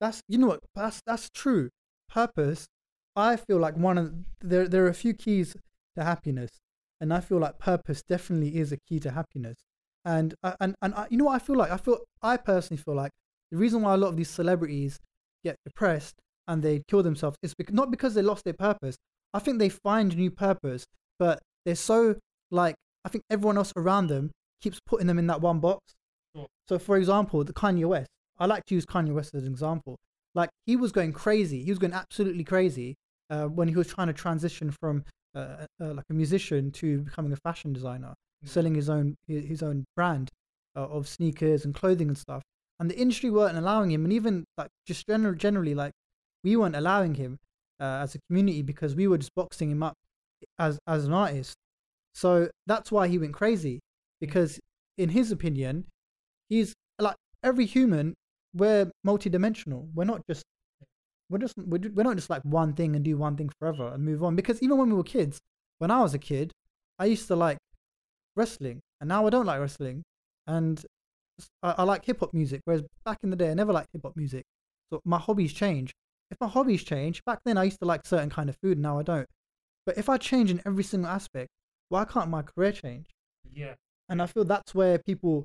That's 0.00 0.20
you 0.28 0.38
know 0.38 0.48
what 0.48 0.60
that's 0.74 1.00
that's 1.06 1.30
true. 1.30 1.70
Purpose. 2.10 2.66
I 3.14 3.36
feel 3.36 3.58
like 3.58 3.76
one 3.76 3.96
of 3.98 4.12
there 4.40 4.68
there 4.68 4.84
are 4.84 4.90
a 4.90 4.94
few 4.94 5.14
keys 5.14 5.56
to 5.96 6.04
happiness, 6.04 6.50
and 7.00 7.12
I 7.12 7.20
feel 7.20 7.38
like 7.38 7.58
purpose 7.58 8.02
definitely 8.02 8.56
is 8.56 8.72
a 8.72 8.78
key 8.88 9.00
to 9.00 9.10
happiness. 9.10 9.56
And 10.04 10.34
and 10.60 10.74
and 10.80 10.94
I, 10.94 11.06
you 11.10 11.18
know 11.18 11.26
what 11.26 11.34
I 11.34 11.44
feel 11.44 11.56
like 11.56 11.70
I 11.70 11.76
feel 11.76 11.98
I 12.22 12.36
personally 12.36 12.82
feel 12.82 12.94
like 12.94 13.10
the 13.50 13.56
reason 13.56 13.82
why 13.82 13.94
a 13.94 13.96
lot 13.96 14.08
of 14.08 14.16
these 14.16 14.30
celebrities 14.30 14.98
get 15.44 15.56
depressed 15.64 16.14
and 16.48 16.62
they 16.62 16.82
kill 16.88 17.02
themselves 17.02 17.36
is 17.42 17.54
because, 17.54 17.74
not 17.74 17.90
because 17.90 18.14
they 18.14 18.22
lost 18.22 18.44
their 18.44 18.54
purpose. 18.54 18.96
I 19.34 19.40
think 19.40 19.58
they 19.58 19.68
find 19.68 20.16
new 20.16 20.30
purpose, 20.30 20.86
but 21.18 21.40
they're 21.64 21.74
so 21.74 22.16
like 22.50 22.76
I 23.04 23.08
think 23.08 23.24
everyone 23.30 23.56
else 23.56 23.72
around 23.76 24.08
them 24.08 24.30
keeps 24.60 24.80
putting 24.86 25.06
them 25.06 25.18
in 25.18 25.26
that 25.28 25.40
one 25.40 25.60
box. 25.60 25.94
Sure. 26.34 26.46
So, 26.68 26.78
for 26.78 26.96
example, 26.96 27.44
the 27.44 27.52
Kanye 27.52 27.86
West. 27.86 28.08
I 28.38 28.46
like 28.46 28.64
to 28.66 28.74
use 28.74 28.84
Kanye 28.84 29.14
West 29.14 29.34
as 29.34 29.44
an 29.44 29.52
example. 29.52 29.96
Like 30.34 30.50
he 30.66 30.76
was 30.76 30.92
going 30.92 31.12
crazy. 31.12 31.62
He 31.62 31.70
was 31.70 31.78
going 31.78 31.92
absolutely 31.92 32.44
crazy 32.44 32.96
uh, 33.30 33.44
when 33.44 33.68
he 33.68 33.74
was 33.74 33.86
trying 33.88 34.08
to 34.08 34.12
transition 34.12 34.70
from 34.70 35.04
uh, 35.36 35.66
uh, 35.80 35.94
like 35.94 36.04
a 36.10 36.14
musician 36.14 36.70
to 36.72 37.00
becoming 37.00 37.32
a 37.32 37.36
fashion 37.36 37.72
designer, 37.72 38.14
Mm. 38.44 38.48
selling 38.48 38.74
his 38.74 38.88
own 38.90 39.16
his, 39.26 39.62
own 39.62 39.84
brand 39.96 40.30
uh, 40.76 40.86
of 40.86 41.08
sneakers 41.08 41.64
and 41.64 41.74
clothing 41.74 42.08
and 42.08 42.18
stuff. 42.18 42.42
And 42.78 42.90
the 42.90 42.98
industry 42.98 43.30
weren't 43.30 43.56
allowing 43.56 43.90
him, 43.90 44.04
and 44.04 44.12
even 44.12 44.44
like 44.58 44.68
just 44.86 45.06
general, 45.06 45.34
generally 45.34 45.74
like 45.74 45.92
we 46.44 46.56
weren't 46.56 46.76
allowing 46.76 47.14
him 47.14 47.38
uh, 47.80 48.00
as 48.02 48.14
a 48.14 48.18
community 48.28 48.62
because 48.62 48.94
we 48.94 49.08
were 49.08 49.18
just 49.18 49.34
boxing 49.34 49.70
him 49.70 49.82
up 49.82 49.94
as 50.58 50.78
as 50.86 51.06
an 51.06 51.12
artist. 51.14 51.54
So 52.14 52.50
that's 52.66 52.92
why 52.92 53.08
he 53.08 53.18
went 53.18 53.34
crazy 53.34 53.80
because 54.20 54.60
in 54.98 55.10
his 55.10 55.32
opinion, 55.32 55.86
he's 56.48 56.74
like 56.98 57.16
every 57.42 57.66
human. 57.66 58.14
We're 58.54 58.90
multidimensional. 59.06 59.88
We're 59.94 60.04
not 60.04 60.22
just 60.28 60.42
we're 61.28 61.38
just 61.38 61.54
we're, 61.56 61.80
we're 61.94 62.02
not 62.02 62.16
just 62.16 62.30
like 62.30 62.42
one 62.42 62.72
thing 62.72 62.94
and 62.94 63.04
do 63.04 63.16
one 63.16 63.36
thing 63.36 63.50
forever 63.58 63.88
and 63.88 64.04
move 64.04 64.22
on. 64.22 64.36
Because 64.36 64.62
even 64.62 64.78
when 64.78 64.90
we 64.90 64.96
were 64.96 65.02
kids, 65.02 65.40
when 65.78 65.90
I 65.90 66.00
was 66.00 66.14
a 66.14 66.18
kid, 66.18 66.52
I 66.98 67.06
used 67.06 67.26
to 67.28 67.36
like 67.36 67.58
wrestling, 68.36 68.80
and 69.00 69.08
now 69.08 69.26
I 69.26 69.30
don't 69.30 69.46
like 69.46 69.60
wrestling, 69.60 70.02
and 70.46 70.84
I 71.62 71.82
like 71.82 72.04
hip 72.04 72.20
hop 72.20 72.32
music. 72.32 72.60
Whereas 72.64 72.82
back 73.04 73.18
in 73.22 73.30
the 73.30 73.36
day, 73.36 73.50
I 73.50 73.54
never 73.54 73.72
liked 73.72 73.88
hip 73.92 74.02
hop 74.04 74.16
music. 74.16 74.44
So 74.92 75.00
my 75.04 75.18
hobbies 75.18 75.52
change. 75.52 75.92
If 76.30 76.38
my 76.40 76.48
hobbies 76.48 76.82
change, 76.82 77.22
back 77.24 77.40
then 77.44 77.58
I 77.58 77.64
used 77.64 77.78
to 77.80 77.86
like 77.86 78.06
certain 78.06 78.30
kind 78.30 78.48
of 78.48 78.56
food, 78.62 78.78
now 78.78 78.98
I 78.98 79.02
don't. 79.02 79.26
But 79.84 79.98
if 79.98 80.08
I 80.08 80.16
change 80.16 80.50
in 80.50 80.60
every 80.66 80.82
single 80.82 81.10
aspect, 81.10 81.48
why 81.88 82.04
can't 82.04 82.30
my 82.30 82.42
career 82.42 82.72
change? 82.72 83.06
Yeah. 83.52 83.74
And 84.08 84.20
I 84.20 84.26
feel 84.26 84.44
that's 84.44 84.74
where 84.74 84.98
people 84.98 85.44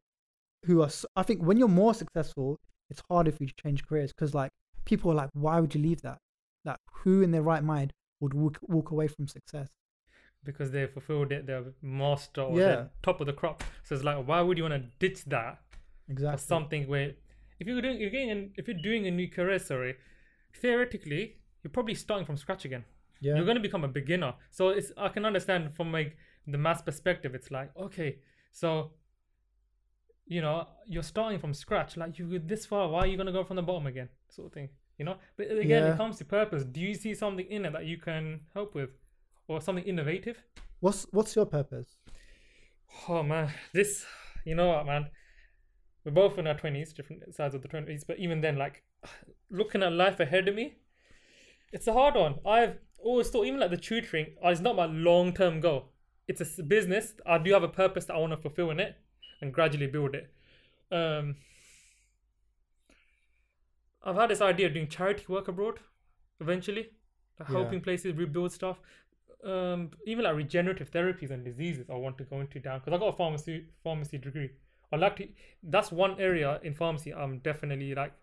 who 0.66 0.82
are, 0.82 0.90
I 1.16 1.24
think 1.24 1.44
when 1.44 1.58
you're 1.58 1.68
more 1.68 1.94
successful, 1.94 2.58
it's 2.90 3.02
harder 3.10 3.32
for 3.32 3.44
you 3.44 3.50
to 3.50 3.54
change 3.64 3.86
careers 3.86 4.12
because 4.12 4.34
like 4.34 4.52
people 4.86 5.12
are 5.12 5.16
like, 5.16 5.30
why 5.34 5.60
would 5.60 5.74
you 5.76 5.82
leave 5.82 6.02
that? 6.02 6.18
Like 6.66 6.78
who 7.04 7.22
in 7.22 7.32
their 7.32 7.42
right 7.42 7.64
mind 7.64 7.94
would 8.20 8.34
walk, 8.34 8.60
walk 8.62 8.92
away 8.92 9.08
from 9.08 9.28
success? 9.28 9.70
Because 10.44 10.72
they 10.72 10.86
fulfilled 10.88 11.32
it, 11.32 11.46
they're 11.46 11.66
master 11.82 12.42
or 12.42 12.58
Yeah. 12.60 12.66
they're 12.68 12.90
top 13.04 13.22
of 13.22 13.28
the 13.28 13.34
crop. 13.34 13.64
So 13.84 13.96
it's 13.96 14.04
like, 14.04 14.26
why 14.28 14.42
would 14.42 14.58
you 14.58 14.64
want 14.64 14.74
to 14.84 14.90
ditch 15.00 15.26
that 15.26 15.60
Exactly. 16.10 16.38
for 16.38 16.44
something 16.44 16.88
where, 16.88 17.12
if 17.60 17.68
you're 17.68 17.82
doing, 17.82 18.00
you're 18.02 18.10
getting, 18.10 18.32
an, 18.32 18.52
if 18.58 18.68
you're 18.68 18.82
doing 18.82 19.06
a 19.08 19.12
new 19.12 19.30
career, 19.30 19.60
sorry, 19.60 19.96
theoretically, 20.60 21.38
you're 21.64 21.72
probably 21.72 21.96
starting 21.96 22.26
from 22.26 22.38
scratch 22.38 22.66
again. 22.66 22.84
yeah. 23.22 23.36
you're 23.36 23.46
going 23.46 23.56
to 23.58 23.62
become 23.62 23.84
a 23.84 23.88
beginner 23.88 24.34
so 24.50 24.70
it's 24.70 24.92
i 24.98 25.08
can 25.08 25.26
understand 25.26 25.72
from 25.76 25.92
like 25.92 26.18
the 26.48 26.58
mass 26.58 26.82
perspective 26.82 27.36
it's 27.36 27.52
like 27.52 27.70
okay 27.78 28.18
so 28.52 28.92
you 30.28 30.42
know 30.42 30.68
you're 30.88 31.04
starting 31.04 31.40
from 31.40 31.54
scratch 31.54 31.98
like 31.98 32.18
you 32.20 32.40
this 32.40 32.66
far 32.66 32.88
why 32.90 33.00
are 33.00 33.08
you 33.08 33.18
going 33.18 33.28
to 33.28 33.34
go 33.34 33.44
from 33.44 33.56
the 33.56 33.62
bottom 33.62 33.88
again? 33.88 34.10
Sort 34.30 34.48
of 34.48 34.54
thing 34.54 34.70
you 34.98 35.06
know? 35.06 35.16
But 35.36 35.52
again 35.52 35.84
Yeah. 35.84 35.94
it 35.94 35.98
comes 35.98 36.18
to 36.20 36.26
purpose. 36.26 36.64
Do 36.64 36.80
you 36.80 36.94
see 36.94 37.16
something 37.16 37.46
in 37.50 37.66
it 37.66 37.74
that 37.74 37.86
you 37.86 37.98
can 37.98 38.42
help 38.54 38.76
with? 38.76 38.92
Or 39.48 39.60
something 39.60 39.84
innovative? 39.84 40.38
What's 40.80 41.06
what's 41.12 41.36
your 41.36 41.46
purpose? 41.46 41.98
oh 43.08 43.24
man 43.24 43.50
this 43.74 44.06
you 44.46 44.56
know 44.56 44.68
what 44.68 44.86
man? 44.86 45.08
We're 46.06 46.12
both 46.12 46.38
in 46.38 46.48
our 46.48 46.56
20s 46.56 46.94
different 46.94 47.34
sides 47.36 47.54
of 47.56 47.62
the 47.62 47.68
20s 47.68 48.04
but 48.08 48.20
even 48.20 48.42
then 48.42 48.58
like 48.58 48.84
looking 49.50 49.84
at 49.84 49.92
life 49.94 50.20
ahead 50.20 50.48
of 50.48 50.56
me 50.56 50.76
it's 51.74 51.88
a 51.88 51.94
hard 51.94 52.16
one. 52.16 52.36
I've 52.46 52.78
always 52.98 53.30
thought 53.30 53.46
even 53.46 53.60
like 53.60 53.72
the 53.72 53.78
tutoring 53.78 54.28
it's 54.44 54.62
not 54.62 54.76
my 54.76 54.86
long-term 54.86 55.62
goal. 55.62 55.92
It's 56.28 56.60
a 56.60 56.64
business. 56.64 57.16
I 57.26 57.38
do 57.38 57.52
have 57.54 57.64
a 57.64 57.68
purpose 57.68 58.06
that 58.06 58.14
i 58.16 58.18
want 58.20 58.32
to 58.34 58.38
fulfill 58.38 58.70
in 58.72 58.80
it 58.80 58.96
and 59.42 59.54
gradually 59.54 59.88
build 59.88 60.16
it. 60.16 60.30
Um 60.92 61.36
i've 64.04 64.16
had 64.16 64.30
this 64.30 64.42
idea 64.42 64.68
of 64.68 64.74
doing 64.74 64.88
charity 64.88 65.26
work 65.28 65.48
abroad 65.48 65.80
eventually 66.40 66.90
like 67.40 67.50
Yeah. 67.50 67.56
helping 67.58 67.82
places 67.82 68.16
rebuild 68.16 68.52
stuff. 68.52 68.80
Um 69.44 69.92
even 70.06 70.24
like 70.26 70.36
regenerative 70.36 70.92
therapies 70.92 71.32
and 71.32 71.44
diseases 71.46 71.90
i 71.90 71.94
want 71.96 72.18
to 72.20 72.24
go 72.24 72.40
into 72.42 72.60
down 72.60 72.80
because 72.80 72.94
i 72.94 72.98
got 73.00 73.14
a 73.14 73.18
pharmacy 73.18 73.66
pharmacy 73.84 74.18
degree. 74.18 74.50
I 74.94 74.98
like 74.98 75.16
to 75.18 75.28
that's 75.64 75.92
one 75.92 76.20
area 76.20 76.60
in 76.64 76.74
pharmacy 76.74 77.14
i'm 77.14 77.40
definitely 77.40 77.96
like 77.96 78.14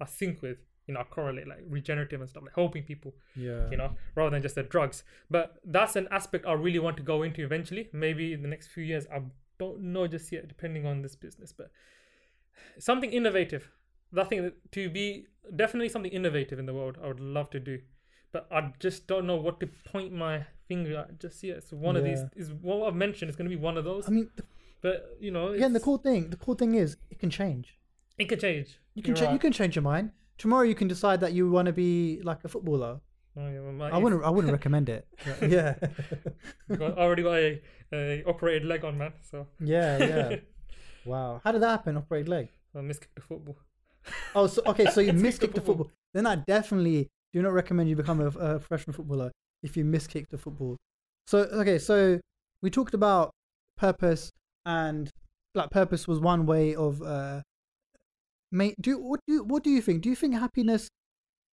i 0.00 0.06
sync 0.06 0.40
with 0.42 0.58
you 0.86 0.94
know 0.94 1.00
I 1.00 1.04
correlate 1.04 1.46
like 1.46 1.62
regenerative 1.68 2.20
and 2.22 2.30
stuff 2.30 2.44
like 2.44 2.54
helping 2.54 2.82
people 2.84 3.12
Yeah. 3.36 3.68
you 3.70 3.76
know 3.76 3.90
rather 4.14 4.30
than 4.30 4.40
just 4.42 4.54
the 4.54 4.62
drugs. 4.62 5.04
But 5.30 5.58
that's 5.64 5.96
an 5.96 6.08
aspect 6.10 6.46
i 6.46 6.52
really 6.54 6.78
want 6.78 6.96
to 6.96 7.02
go 7.02 7.22
into 7.22 7.44
eventually. 7.44 7.88
Maybe 7.92 8.32
in 8.32 8.40
the 8.42 8.48
next 8.48 8.68
few 8.68 8.82
years 8.84 9.06
i 9.14 9.20
don't 9.58 9.80
know 9.80 10.06
just 10.06 10.30
yet 10.32 10.48
depending 10.48 10.86
on 10.86 11.02
this 11.02 11.16
business 11.16 11.52
but 11.52 11.70
something 12.78 13.10
innovative 13.10 13.70
Nothing 14.10 14.52
to 14.72 14.88
be 14.88 15.26
definitely 15.54 15.90
something 15.90 16.10
innovative 16.10 16.58
in 16.58 16.64
the 16.66 16.72
world 16.72 16.96
i 17.02 17.06
would 17.06 17.20
love 17.20 17.50
to 17.50 17.60
do 17.60 17.78
but 18.32 18.46
i 18.50 18.72
just 18.78 19.06
don't 19.06 19.26
know 19.26 19.36
what 19.36 19.60
to 19.60 19.66
point 19.66 20.12
my 20.12 20.46
finger 20.66 20.98
at 20.98 21.20
just 21.20 21.42
yet 21.42 21.62
so 21.62 21.76
one 21.76 21.94
of 21.96 22.04
these 22.04 22.20
is 22.34 22.50
what 22.52 22.86
i've 22.86 22.94
mentioned 22.94 23.28
is 23.28 23.36
going 23.36 23.50
to 23.50 23.54
be 23.54 23.60
one 23.60 23.76
of 23.76 23.84
those 23.84 24.08
I 24.08 24.10
mean, 24.10 24.30
the, 24.36 24.44
but 24.80 25.16
you 25.20 25.30
know 25.30 25.48
again, 25.48 25.72
the 25.72 25.80
cool 25.80 25.98
thing, 25.98 26.30
the 26.30 26.36
cool 26.36 26.54
thing 26.54 26.74
is 26.74 26.96
it 27.10 27.18
can 27.18 27.30
change. 27.30 27.76
it 28.18 28.28
can 28.28 28.38
change 28.38 28.78
You 28.94 29.02
can 29.02 29.14
change. 29.14 29.32
You 29.32 29.38
can 29.38 29.52
change 29.52 29.76
your 29.76 29.82
mind. 29.82 30.12
Tomorrow, 30.38 30.62
you 30.64 30.74
can 30.74 30.88
decide 30.88 31.20
that 31.20 31.32
you 31.32 31.50
want 31.50 31.66
to 31.66 31.72
be 31.72 32.20
like 32.22 32.44
a 32.44 32.48
footballer. 32.48 33.00
Oh, 33.38 33.72
well, 33.78 33.92
I 33.92 33.98
wouldn't. 33.98 34.24
I 34.28 34.30
wouldn't 34.30 34.52
recommend 34.52 34.88
it. 34.88 35.06
yeah. 35.42 35.74
got- 36.76 36.98
I 36.98 37.02
already 37.02 37.22
got 37.22 37.34
a, 37.34 37.62
a 37.92 38.24
operated 38.24 38.64
leg 38.66 38.84
on 38.84 38.98
man 38.98 39.12
so 39.22 39.46
yeah. 39.60 39.98
Yeah. 39.98 40.36
Wow. 41.04 41.40
How 41.42 41.52
did 41.52 41.62
that 41.62 41.70
happen? 41.70 41.96
Operated 41.96 42.28
leg. 42.28 42.48
i 42.74 42.80
miskicked 42.80 43.14
the 43.14 43.22
football 43.22 43.56
Oh, 44.34 44.46
so 44.46 44.62
okay, 44.66 44.86
so 44.86 45.00
you 45.00 45.12
kick 45.12 45.54
the 45.54 45.60
football. 45.60 45.90
Then 46.14 46.26
I 46.26 46.36
definitely 46.36 47.08
do 47.32 47.42
not 47.42 47.52
recommend 47.52 47.88
you 47.88 47.96
become 47.96 48.20
a, 48.20 48.26
a 48.28 48.58
professional 48.58 48.94
footballer 48.94 49.30
if 49.62 49.76
you 49.76 49.84
miss 49.84 50.06
kick 50.06 50.28
the 50.30 50.38
football. 50.38 50.76
So 51.26 51.38
okay, 51.40 51.78
so 51.78 52.20
we 52.62 52.70
talked 52.70 52.94
about 52.94 53.30
purpose 53.76 54.30
and 54.66 55.10
like 55.54 55.70
purpose 55.70 56.06
was 56.08 56.20
one 56.20 56.46
way 56.46 56.74
of 56.74 57.00
uh 57.02 57.42
mate 58.50 58.74
do 58.80 58.98
what 58.98 59.20
do 59.26 59.44
what 59.44 59.62
do 59.62 59.70
you 59.70 59.80
think? 59.80 60.02
Do 60.02 60.08
you 60.08 60.16
think 60.16 60.34
happiness 60.34 60.88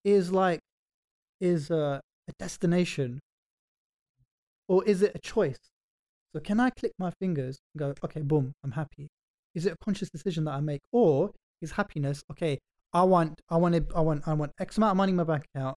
is 0.04 0.32
like 0.32 0.60
is 1.40 1.70
uh, 1.70 2.00
a 2.28 2.32
destination 2.38 3.20
or 4.68 4.84
is 4.84 5.02
it 5.02 5.12
a 5.14 5.18
choice? 5.18 5.58
So 6.34 6.40
can 6.40 6.58
I 6.58 6.70
click 6.70 6.92
my 6.98 7.10
fingers 7.20 7.58
and 7.74 7.80
go, 7.80 7.94
okay, 8.04 8.22
boom, 8.22 8.52
I'm 8.64 8.72
happy? 8.72 9.08
Is 9.54 9.66
it 9.66 9.74
a 9.74 9.84
conscious 9.84 10.10
decision 10.10 10.44
that 10.44 10.52
I 10.52 10.60
make, 10.60 10.80
or 10.90 11.30
is 11.60 11.72
happiness 11.72 12.24
okay? 12.32 12.58
I 12.92 13.02
want, 13.02 13.40
I 13.48 13.56
want, 13.56 13.74
to, 13.74 13.96
I 13.96 14.00
want, 14.00 14.26
I 14.26 14.32
want 14.34 14.52
X 14.58 14.76
amount 14.76 14.92
of 14.92 14.96
money 14.96 15.10
in 15.10 15.16
my 15.16 15.24
bank 15.24 15.44
account. 15.54 15.76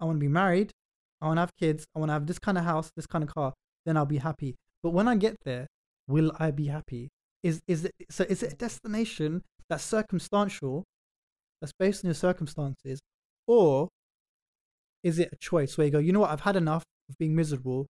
I 0.00 0.04
want 0.04 0.16
to 0.16 0.20
be 0.20 0.28
married. 0.28 0.72
I 1.20 1.26
want 1.26 1.38
to 1.38 1.42
have 1.42 1.56
kids. 1.58 1.86
I 1.94 1.98
want 1.98 2.10
to 2.10 2.14
have 2.14 2.26
this 2.26 2.38
kind 2.38 2.58
of 2.58 2.64
house, 2.64 2.90
this 2.96 3.06
kind 3.06 3.24
of 3.24 3.32
car. 3.32 3.54
Then 3.86 3.96
I'll 3.96 4.06
be 4.06 4.18
happy. 4.18 4.56
But 4.82 4.90
when 4.90 5.08
I 5.08 5.16
get 5.16 5.36
there, 5.44 5.66
will 6.06 6.32
I 6.38 6.50
be 6.50 6.66
happy? 6.66 7.08
Is 7.42 7.62
is 7.66 7.84
it 7.84 7.92
so? 8.10 8.24
Is 8.24 8.42
it 8.42 8.54
a 8.54 8.56
destination 8.56 9.42
that's 9.68 9.84
circumstantial, 9.84 10.84
that's 11.60 11.72
based 11.78 12.04
on 12.04 12.08
your 12.08 12.14
circumstances, 12.14 13.00
or 13.46 13.88
is 15.04 15.18
it 15.20 15.28
a 15.32 15.36
choice 15.36 15.78
where 15.78 15.86
you 15.86 15.92
go, 15.92 15.98
you 15.98 16.12
know 16.12 16.20
what, 16.20 16.30
I've 16.30 16.40
had 16.40 16.56
enough 16.56 16.82
of 17.08 17.16
being 17.18 17.36
miserable. 17.36 17.86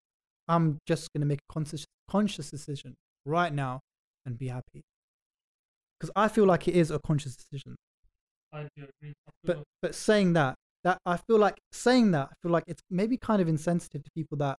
I'm 0.48 0.78
just 0.86 1.10
gonna 1.14 1.26
make 1.26 1.40
a 1.48 1.52
conscious 1.52 1.86
conscious 2.10 2.50
decision 2.50 2.96
right 3.24 3.54
now 3.54 3.80
and 4.26 4.36
be 4.36 4.48
happy. 4.48 4.82
Because 5.98 6.10
I 6.14 6.28
feel 6.28 6.44
like 6.44 6.68
it 6.68 6.74
is 6.74 6.90
a 6.90 6.98
conscious 6.98 7.36
decision. 7.36 7.76
I 8.52 8.68
do 8.76 8.86
agree. 9.00 9.14
But 9.44 9.62
but 9.80 9.94
saying 9.94 10.34
that, 10.34 10.56
that 10.82 10.98
I 11.06 11.16
feel 11.16 11.38
like 11.38 11.58
saying 11.72 12.10
that, 12.10 12.28
I 12.30 12.34
feel 12.42 12.52
like 12.52 12.64
it's 12.66 12.82
maybe 12.90 13.16
kind 13.16 13.40
of 13.40 13.48
insensitive 13.48 14.02
to 14.02 14.10
people 14.14 14.36
that 14.38 14.58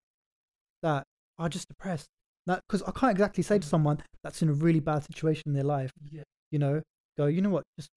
that 0.82 1.04
are 1.38 1.48
just 1.48 1.68
depressed. 1.68 2.06
That 2.46 2.60
because 2.68 2.82
I 2.82 2.92
can't 2.92 3.12
exactly 3.12 3.42
say 3.42 3.58
to 3.58 3.66
mm. 3.66 3.70
someone 3.70 4.02
that's 4.22 4.42
in 4.42 4.48
a 4.48 4.52
really 4.52 4.80
bad 4.80 5.04
situation 5.04 5.44
in 5.46 5.54
their 5.54 5.64
life, 5.64 5.90
yeah. 6.10 6.22
you 6.50 6.58
know, 6.58 6.82
go, 7.18 7.26
you 7.26 7.42
know 7.42 7.50
what, 7.50 7.64
just 7.78 7.88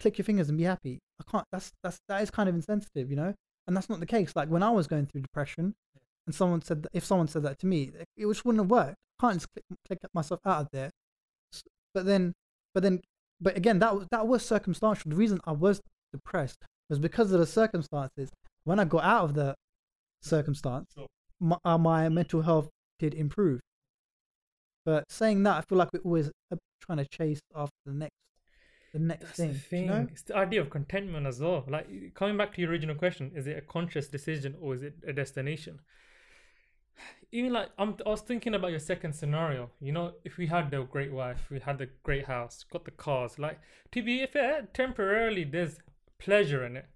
click 0.00 0.18
your 0.18 0.24
fingers 0.24 0.48
and 0.48 0.58
be 0.58 0.64
happy. 0.64 0.98
I 1.20 1.30
can't. 1.30 1.44
That's 1.52 1.72
that's 1.82 1.98
that 2.08 2.22
is 2.22 2.30
kind 2.30 2.48
of 2.48 2.54
insensitive, 2.54 3.10
you 3.10 3.16
know, 3.16 3.34
and 3.66 3.76
that's 3.76 3.88
not 3.88 4.00
the 4.00 4.06
case. 4.06 4.32
Like 4.34 4.48
when 4.48 4.62
I 4.62 4.70
was 4.70 4.86
going 4.86 5.06
through 5.06 5.22
depression, 5.22 5.74
and 6.26 6.34
someone 6.34 6.62
said, 6.62 6.82
that, 6.82 6.90
if 6.92 7.04
someone 7.04 7.28
said 7.28 7.42
that 7.42 7.58
to 7.60 7.66
me, 7.66 7.90
it, 7.98 8.06
it 8.16 8.26
just 8.26 8.44
wouldn't 8.44 8.62
have 8.62 8.70
worked. 8.70 8.96
I 9.20 9.26
can't 9.26 9.34
just 9.34 9.48
click, 9.52 9.64
click 9.86 9.98
myself 10.14 10.40
out 10.46 10.62
of 10.62 10.68
there. 10.72 10.90
But 11.92 12.06
then, 12.06 12.32
but 12.72 12.82
then, 12.82 13.00
but 13.40 13.56
again, 13.56 13.78
that 13.80 13.94
was 13.94 14.06
that 14.10 14.26
was 14.26 14.44
circumstantial. 14.44 15.10
The 15.10 15.16
reason 15.16 15.40
I 15.44 15.52
was 15.52 15.80
depressed 16.12 16.58
was 16.88 16.98
because 16.98 17.30
of 17.32 17.40
the 17.40 17.46
circumstances. 17.46 18.30
When 18.64 18.80
I 18.80 18.84
got 18.84 19.04
out 19.04 19.24
of 19.24 19.34
the 19.34 19.54
circumstance, 20.22 20.94
my, 21.40 21.58
uh, 21.64 21.78
my 21.78 22.08
mental 22.08 22.42
health 22.42 22.68
did 22.98 23.14
improve. 23.14 23.60
But 24.84 25.04
saying 25.10 25.42
that, 25.44 25.56
I 25.56 25.60
feel 25.62 25.78
like 25.78 25.90
we're 25.92 26.00
always 26.00 26.30
uh, 26.52 26.56
trying 26.80 26.98
to 26.98 27.06
chase 27.06 27.40
after 27.54 27.74
the 27.86 27.92
next, 27.92 28.14
the 28.94 28.98
next 29.00 29.24
That's 29.24 29.36
thing. 29.38 29.52
the 29.52 29.58
thing. 29.58 29.82
You 29.84 29.90
know? 29.90 30.06
It's 30.10 30.22
the 30.22 30.36
idea 30.36 30.60
of 30.62 30.70
contentment 30.70 31.26
as 31.26 31.40
well. 31.40 31.64
Like 31.68 31.86
coming 32.14 32.36
back 32.38 32.54
to 32.54 32.60
your 32.62 32.70
original 32.70 32.94
question, 32.96 33.32
is 33.34 33.46
it 33.46 33.56
a 33.58 33.60
conscious 33.60 34.06
decision 34.08 34.54
or 34.60 34.74
is 34.76 34.82
it 34.82 34.94
a 35.06 35.12
destination? 35.12 35.80
Even 37.32 37.52
like 37.52 37.70
I'm, 37.76 37.96
I 38.06 38.10
was 38.10 38.20
thinking 38.20 38.54
about 38.54 38.70
your 38.70 38.78
second 38.78 39.12
scenario. 39.14 39.70
You 39.80 39.92
know, 39.92 40.12
if 40.24 40.36
we 40.38 40.46
had 40.46 40.70
the 40.70 40.82
great 40.84 41.12
wife, 41.12 41.48
we 41.50 41.58
had 41.58 41.78
the 41.78 41.88
great 42.04 42.26
house, 42.26 42.64
got 42.72 42.84
the 42.84 42.92
cars. 42.92 43.38
Like 43.38 43.58
to 43.92 44.00
be 44.02 44.24
fair, 44.26 44.68
temporarily 44.72 45.42
there's 45.44 45.80
pleasure 46.18 46.64
in 46.64 46.76
it. 46.76 46.86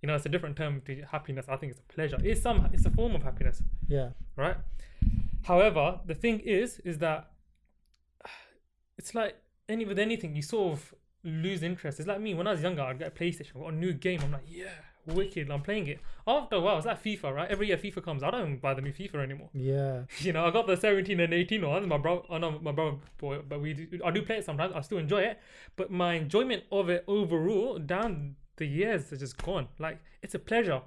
You 0.00 0.06
know, 0.06 0.14
it's 0.14 0.24
a 0.24 0.28
different 0.28 0.56
term 0.56 0.80
to 0.86 1.02
happiness. 1.10 1.46
I 1.48 1.56
think 1.56 1.72
it's 1.72 1.80
a 1.80 1.92
pleasure. 1.92 2.18
It's 2.22 2.40
some. 2.40 2.68
It's 2.72 2.86
a 2.86 2.90
form 2.90 3.14
of 3.16 3.22
happiness 3.24 3.62
Yeah. 3.88 4.10
right? 4.36 4.56
However, 5.42 6.00
the 6.06 6.14
thing 6.14 6.38
is, 6.40 6.78
is 6.84 6.98
that 6.98 7.30
it's 8.96 9.14
like 9.14 9.34
any 9.68 9.84
with 9.84 9.98
anything, 9.98 10.36
you 10.36 10.42
sort 10.42 10.72
of 10.74 10.94
lose 11.24 11.62
interest. 11.62 11.98
It's 12.00 12.08
like 12.08 12.20
me 12.20 12.34
when 12.34 12.46
I 12.46 12.52
was 12.52 12.62
younger, 12.62 12.82
I'd 12.82 12.98
get 12.98 13.08
a 13.08 13.10
PlayStation, 13.10 13.54
got 13.54 13.72
a 13.72 13.76
new 13.76 13.92
game. 13.92 14.20
I'm 14.22 14.32
like, 14.32 14.44
yeah, 14.48 14.68
wicked. 15.06 15.50
I'm 15.50 15.62
playing 15.62 15.86
it. 15.88 16.00
After 16.26 16.56
a 16.56 16.60
while, 16.60 16.76
it's 16.78 16.86
like 16.86 17.02
FIFA, 17.02 17.34
right? 17.34 17.50
Every 17.50 17.68
year 17.68 17.76
FIFA 17.76 18.02
comes, 18.04 18.22
I 18.22 18.30
don't 18.30 18.58
buy 18.60 18.74
the 18.74 18.82
new 18.82 18.92
FIFA 18.92 19.16
anymore. 19.16 19.50
Yeah. 19.52 20.02
You 20.20 20.32
know, 20.32 20.44
I 20.46 20.50
got 20.50 20.66
the 20.66 20.76
17 20.76 21.18
and 21.20 21.32
18 21.34 21.66
one. 21.66 21.88
My 21.88 21.98
bro, 21.98 22.24
oh 22.28 22.38
no, 22.38 22.58
my 22.60 22.72
brother 22.72 22.96
boy, 23.18 23.40
but 23.48 23.60
we, 23.60 23.74
do, 23.74 24.00
I 24.04 24.10
do 24.10 24.22
play 24.22 24.38
it 24.38 24.44
sometimes. 24.44 24.72
I 24.74 24.80
still 24.82 24.98
enjoy 24.98 25.22
it, 25.22 25.38
but 25.76 25.90
my 25.90 26.14
enjoyment 26.14 26.64
of 26.70 26.88
it 26.88 27.04
overall 27.06 27.78
down 27.78 28.36
the 28.56 28.66
years 28.66 29.10
is 29.12 29.20
just 29.20 29.36
gone. 29.42 29.68
Like 29.78 29.98
it's 30.22 30.34
a 30.34 30.38
pleasure, 30.38 30.82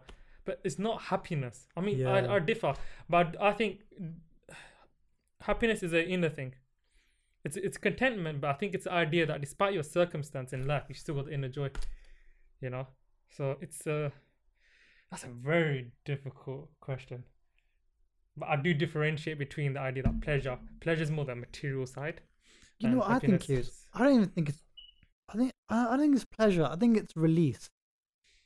but 0.46 0.60
it's 0.64 0.78
not 0.80 1.02
happiness. 1.04 1.68
I 1.76 1.82
mean, 1.82 1.98
Yeah. 2.00 2.12
I, 2.14 2.36
I 2.36 2.40
differ, 2.40 2.74
but 3.10 3.36
I 3.42 3.52
think 3.52 3.80
happiness 5.42 5.84
is 5.84 5.94
an 5.94 6.06
inner 6.06 6.30
thing. 6.30 6.54
It's 7.46 7.58
it's 7.58 7.78
contentment, 7.78 8.42
but 8.42 8.50
I 8.50 8.54
think 8.54 8.74
it's 8.74 8.86
the 8.86 8.94
idea 8.94 9.26
that 9.26 9.42
despite 9.42 9.74
your 9.74 9.84
circumstance 9.84 10.54
in 10.54 10.66
life, 10.66 10.84
you 10.88 10.96
still 10.96 11.16
got 11.16 11.26
the 11.26 11.34
inner 11.34 11.50
joy. 11.50 11.70
You 12.62 12.70
know, 12.70 12.88
so 13.36 13.58
it's 13.62 13.86
a 13.86 14.12
that's 15.12 15.24
a 15.26 15.28
very 15.28 15.92
difficult 16.06 16.70
question. 16.80 17.24
But 18.38 18.50
I 18.50 18.56
do 18.56 18.74
differentiate 18.74 19.38
between 19.38 19.74
the 19.74 19.80
idea 19.80 20.04
that 20.04 20.22
pleasure, 20.22 20.58
pleasure 20.80 21.04
is 21.04 21.12
more 21.12 21.26
the 21.26 21.36
material 21.36 21.86
side. 21.86 22.22
You 22.80 22.90
know 22.90 22.98
what 22.98 23.10
I 23.10 23.20
think 23.20 23.50
is? 23.50 23.86
I 23.94 24.00
don't 24.04 24.16
even 24.16 24.30
think 24.30 24.50
it's. 24.50 24.64
I 25.30 25.38
think 25.38 25.52
I, 25.70 25.94
I 25.94 25.98
think 25.98 26.16
it's 26.16 26.26
pleasure. 26.26 26.66
I 26.66 26.76
think 26.76 26.98
it's 26.98 27.16
release. 27.16 27.70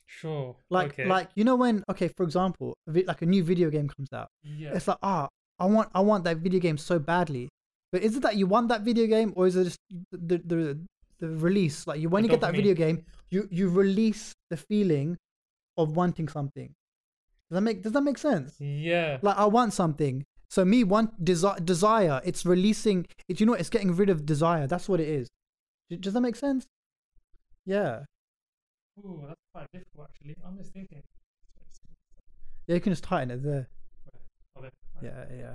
Sure. 0.06 0.56
Like 0.70 0.92
okay. 0.92 1.06
like 1.06 1.30
you 1.36 1.44
know 1.44 1.56
when 1.56 1.84
okay 1.90 2.08
for 2.08 2.24
example 2.24 2.76
like 2.86 3.22
a 3.22 3.26
new 3.26 3.44
video 3.44 3.70
game 3.70 3.88
comes 3.88 4.08
out. 4.12 4.28
yeah. 4.42 4.70
It's 4.74 4.88
like 4.88 4.98
ah 5.02 5.28
I 5.58 5.66
want 5.66 5.90
I 5.94 6.00
want 6.00 6.24
that 6.24 6.38
video 6.38 6.60
game 6.60 6.78
so 6.78 6.98
badly, 6.98 7.48
but 7.92 8.02
is 8.02 8.16
it 8.16 8.22
that 8.22 8.36
you 8.36 8.46
want 8.46 8.68
that 8.68 8.82
video 8.82 9.06
game 9.06 9.32
or 9.36 9.46
is 9.46 9.56
it 9.56 9.64
just 9.64 9.80
the 10.12 10.38
the 10.38 10.78
the 11.20 11.28
release 11.28 11.86
like 11.86 12.00
you 12.00 12.08
when 12.08 12.22
you 12.22 12.30
get 12.30 12.40
that 12.40 12.54
video 12.54 12.74
game 12.74 13.04
you 13.30 13.48
you 13.50 13.68
release 13.68 14.32
the 14.50 14.56
feeling 14.56 15.16
of 15.78 15.96
wanting 15.96 16.28
something. 16.28 16.74
Does 17.48 17.56
that 17.56 17.60
make 17.62 17.82
does 17.82 17.92
that 17.92 18.02
make 18.02 18.18
sense? 18.18 18.56
yeah. 18.60 19.18
like 19.22 19.38
I 19.38 19.46
want 19.46 19.72
something. 19.72 20.26
So 20.50 20.64
me 20.64 20.84
want 20.84 21.24
desi- 21.24 21.64
desire. 21.64 22.20
It's 22.24 22.44
releasing. 22.44 23.06
It, 23.28 23.38
you 23.40 23.46
know, 23.46 23.52
it's 23.54 23.70
getting 23.70 23.94
rid 23.94 24.08
of 24.10 24.26
desire. 24.26 24.66
That's 24.66 24.88
what 24.88 25.00
it 25.00 25.08
is. 25.08 25.28
Does 26.00 26.12
that 26.14 26.20
make 26.20 26.36
sense? 26.36 26.66
Yeah. 27.64 28.00
Ooh, 28.98 29.24
that's 29.26 29.40
quite 29.54 29.66
difficult 29.72 30.08
actually. 30.10 30.36
I'm 30.46 30.58
just 30.58 30.72
thinking. 30.72 31.02
Yeah, 32.66 32.74
you 32.74 32.80
can 32.80 32.92
just 32.92 33.04
tighten 33.04 33.30
it 33.30 33.42
there. 33.42 33.68
Okay. 34.58 34.68
Yeah, 35.02 35.24
yeah. 35.34 35.54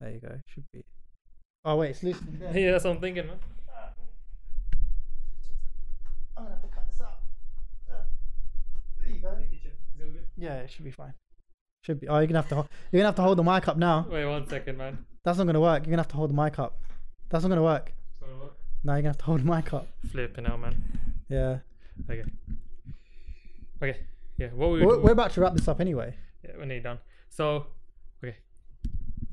There 0.00 0.10
you 0.10 0.20
go. 0.20 0.38
Should 0.46 0.64
be. 0.72 0.84
Oh 1.64 1.76
wait, 1.76 1.90
it's 1.90 2.02
loosening 2.02 2.38
there. 2.40 2.56
Yeah, 2.58 2.72
that's 2.72 2.84
what 2.84 2.94
I'm 2.96 3.00
thinking, 3.00 3.26
man. 3.26 3.36
I'm 6.36 6.44
gonna 6.44 6.54
have 6.54 6.62
to 6.62 6.68
cut 6.68 6.84
this 6.90 7.00
out. 7.02 7.18
Uh, 7.90 8.02
there 9.04 9.14
you 9.14 9.20
go. 9.20 9.36
Yeah, 10.36 10.54
it 10.60 10.70
should 10.70 10.84
be 10.84 10.90
fine. 10.90 11.12
Should 11.84 12.00
be. 12.00 12.08
Oh, 12.08 12.16
you're 12.18 12.26
gonna 12.26 12.38
have 12.40 12.48
to. 12.48 12.54
You're 12.90 13.00
gonna 13.00 13.08
have 13.08 13.16
to 13.16 13.22
hold 13.22 13.36
the 13.36 13.42
mic 13.42 13.68
up 13.68 13.76
now. 13.76 14.06
Wait 14.10 14.24
one 14.24 14.46
second, 14.48 14.78
man. 14.78 15.04
That's 15.22 15.36
not 15.36 15.46
gonna 15.46 15.60
work. 15.60 15.84
You're 15.84 15.90
gonna 15.90 16.02
have 16.02 16.08
to 16.08 16.16
hold 16.16 16.30
the 16.30 16.34
mic 16.42 16.58
up. 16.58 16.80
That's 17.28 17.44
not 17.44 17.50
gonna 17.50 17.62
work. 17.62 17.92
It's 18.10 18.20
gonna 18.20 18.38
work. 18.38 18.56
Now 18.82 18.94
you're 18.94 19.02
gonna 19.02 19.10
have 19.10 19.18
to 19.18 19.24
hold 19.24 19.40
the 19.40 19.44
mic 19.44 19.72
up. 19.74 19.86
Flipping 20.10 20.46
out, 20.46 20.60
man. 20.60 20.82
Yeah. 21.28 21.58
Okay. 22.10 22.24
Okay. 23.82 23.98
Yeah. 24.38 24.48
What 24.54 24.70
we 24.70 24.84
We're, 24.84 24.98
we're 24.98 25.12
about 25.12 25.32
to 25.32 25.40
wrap 25.42 25.52
this 25.54 25.68
up 25.68 25.80
anyway. 25.80 26.14
Yeah, 26.42 26.52
we're 26.56 26.64
nearly 26.64 26.82
done. 26.82 26.98
So, 27.28 27.46
okay. 27.56 27.66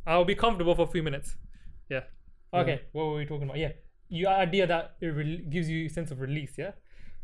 I'll 0.08 0.26
be 0.26 0.36
comfortable 0.36 0.74
for 0.74 0.84
a 0.84 0.88
few 0.88 1.04
minutes. 1.04 1.36
Yeah. 1.90 2.04
Okay. 2.54 2.82
What 2.94 3.08
were 3.08 3.16
we 3.16 3.26
talking 3.26 3.44
about? 3.44 3.58
Yeah. 3.58 3.74
Your 4.10 4.32
idea 4.32 4.66
that 4.66 4.96
it 5.02 5.08
re- 5.08 5.46
gives 5.50 5.70
you 5.70 5.86
a 5.86 5.90
sense 5.90 6.12
of 6.12 6.22
release. 6.22 6.54
Yeah? 6.58 6.72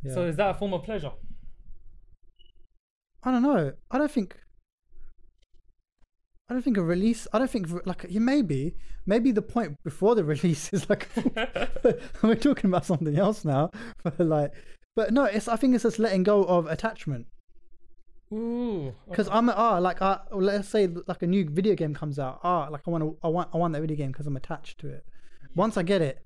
Yeah. 0.03 0.13
So 0.13 0.25
is 0.25 0.35
that 0.35 0.49
a 0.49 0.53
form 0.53 0.73
of 0.73 0.83
pleasure? 0.83 1.11
I 3.23 3.31
don't 3.31 3.41
know. 3.41 3.71
I 3.89 3.97
don't 3.97 4.11
think. 4.11 4.35
I 6.49 6.53
don't 6.53 6.61
think 6.61 6.75
a 6.75 6.83
release. 6.83 7.25
I 7.31 7.39
don't 7.39 7.49
think 7.49 7.67
like 7.85 8.05
you 8.09 8.19
maybe 8.19 8.75
maybe 9.05 9.31
the 9.31 9.41
point 9.41 9.77
before 9.83 10.13
the 10.13 10.23
release 10.33 10.71
is 10.73 10.89
like 10.89 11.07
we're 12.21 12.35
talking 12.35 12.69
about 12.69 12.85
something 12.85 13.17
else 13.17 13.45
now, 13.45 13.71
but 14.03 14.19
like, 14.19 14.51
but 14.95 15.13
no, 15.13 15.23
it's 15.23 15.47
I 15.47 15.55
think 15.55 15.73
it's 15.73 15.83
just 15.83 15.99
letting 15.99 16.23
go 16.23 16.43
of 16.43 16.67
attachment. 16.67 17.27
Because 19.09 19.27
I'm 19.29 19.49
ah 19.49 19.77
like 19.79 20.01
I 20.01 20.19
let's 20.31 20.69
say 20.69 20.87
like 21.07 21.21
a 21.21 21.27
new 21.27 21.49
video 21.49 21.75
game 21.75 21.93
comes 21.93 22.17
out 22.19 22.39
ah 22.43 22.67
like 22.71 22.81
I 22.87 22.89
want 22.89 23.03
to 23.03 23.17
I 23.23 23.27
want 23.27 23.49
I 23.53 23.57
want 23.57 23.73
that 23.73 23.81
video 23.81 23.97
game 23.97 24.11
because 24.11 24.27
I'm 24.27 24.37
attached 24.37 24.79
to 24.79 24.87
it. 24.89 25.03
Once 25.55 25.77
I 25.77 25.83
get 25.83 26.01
it, 26.01 26.19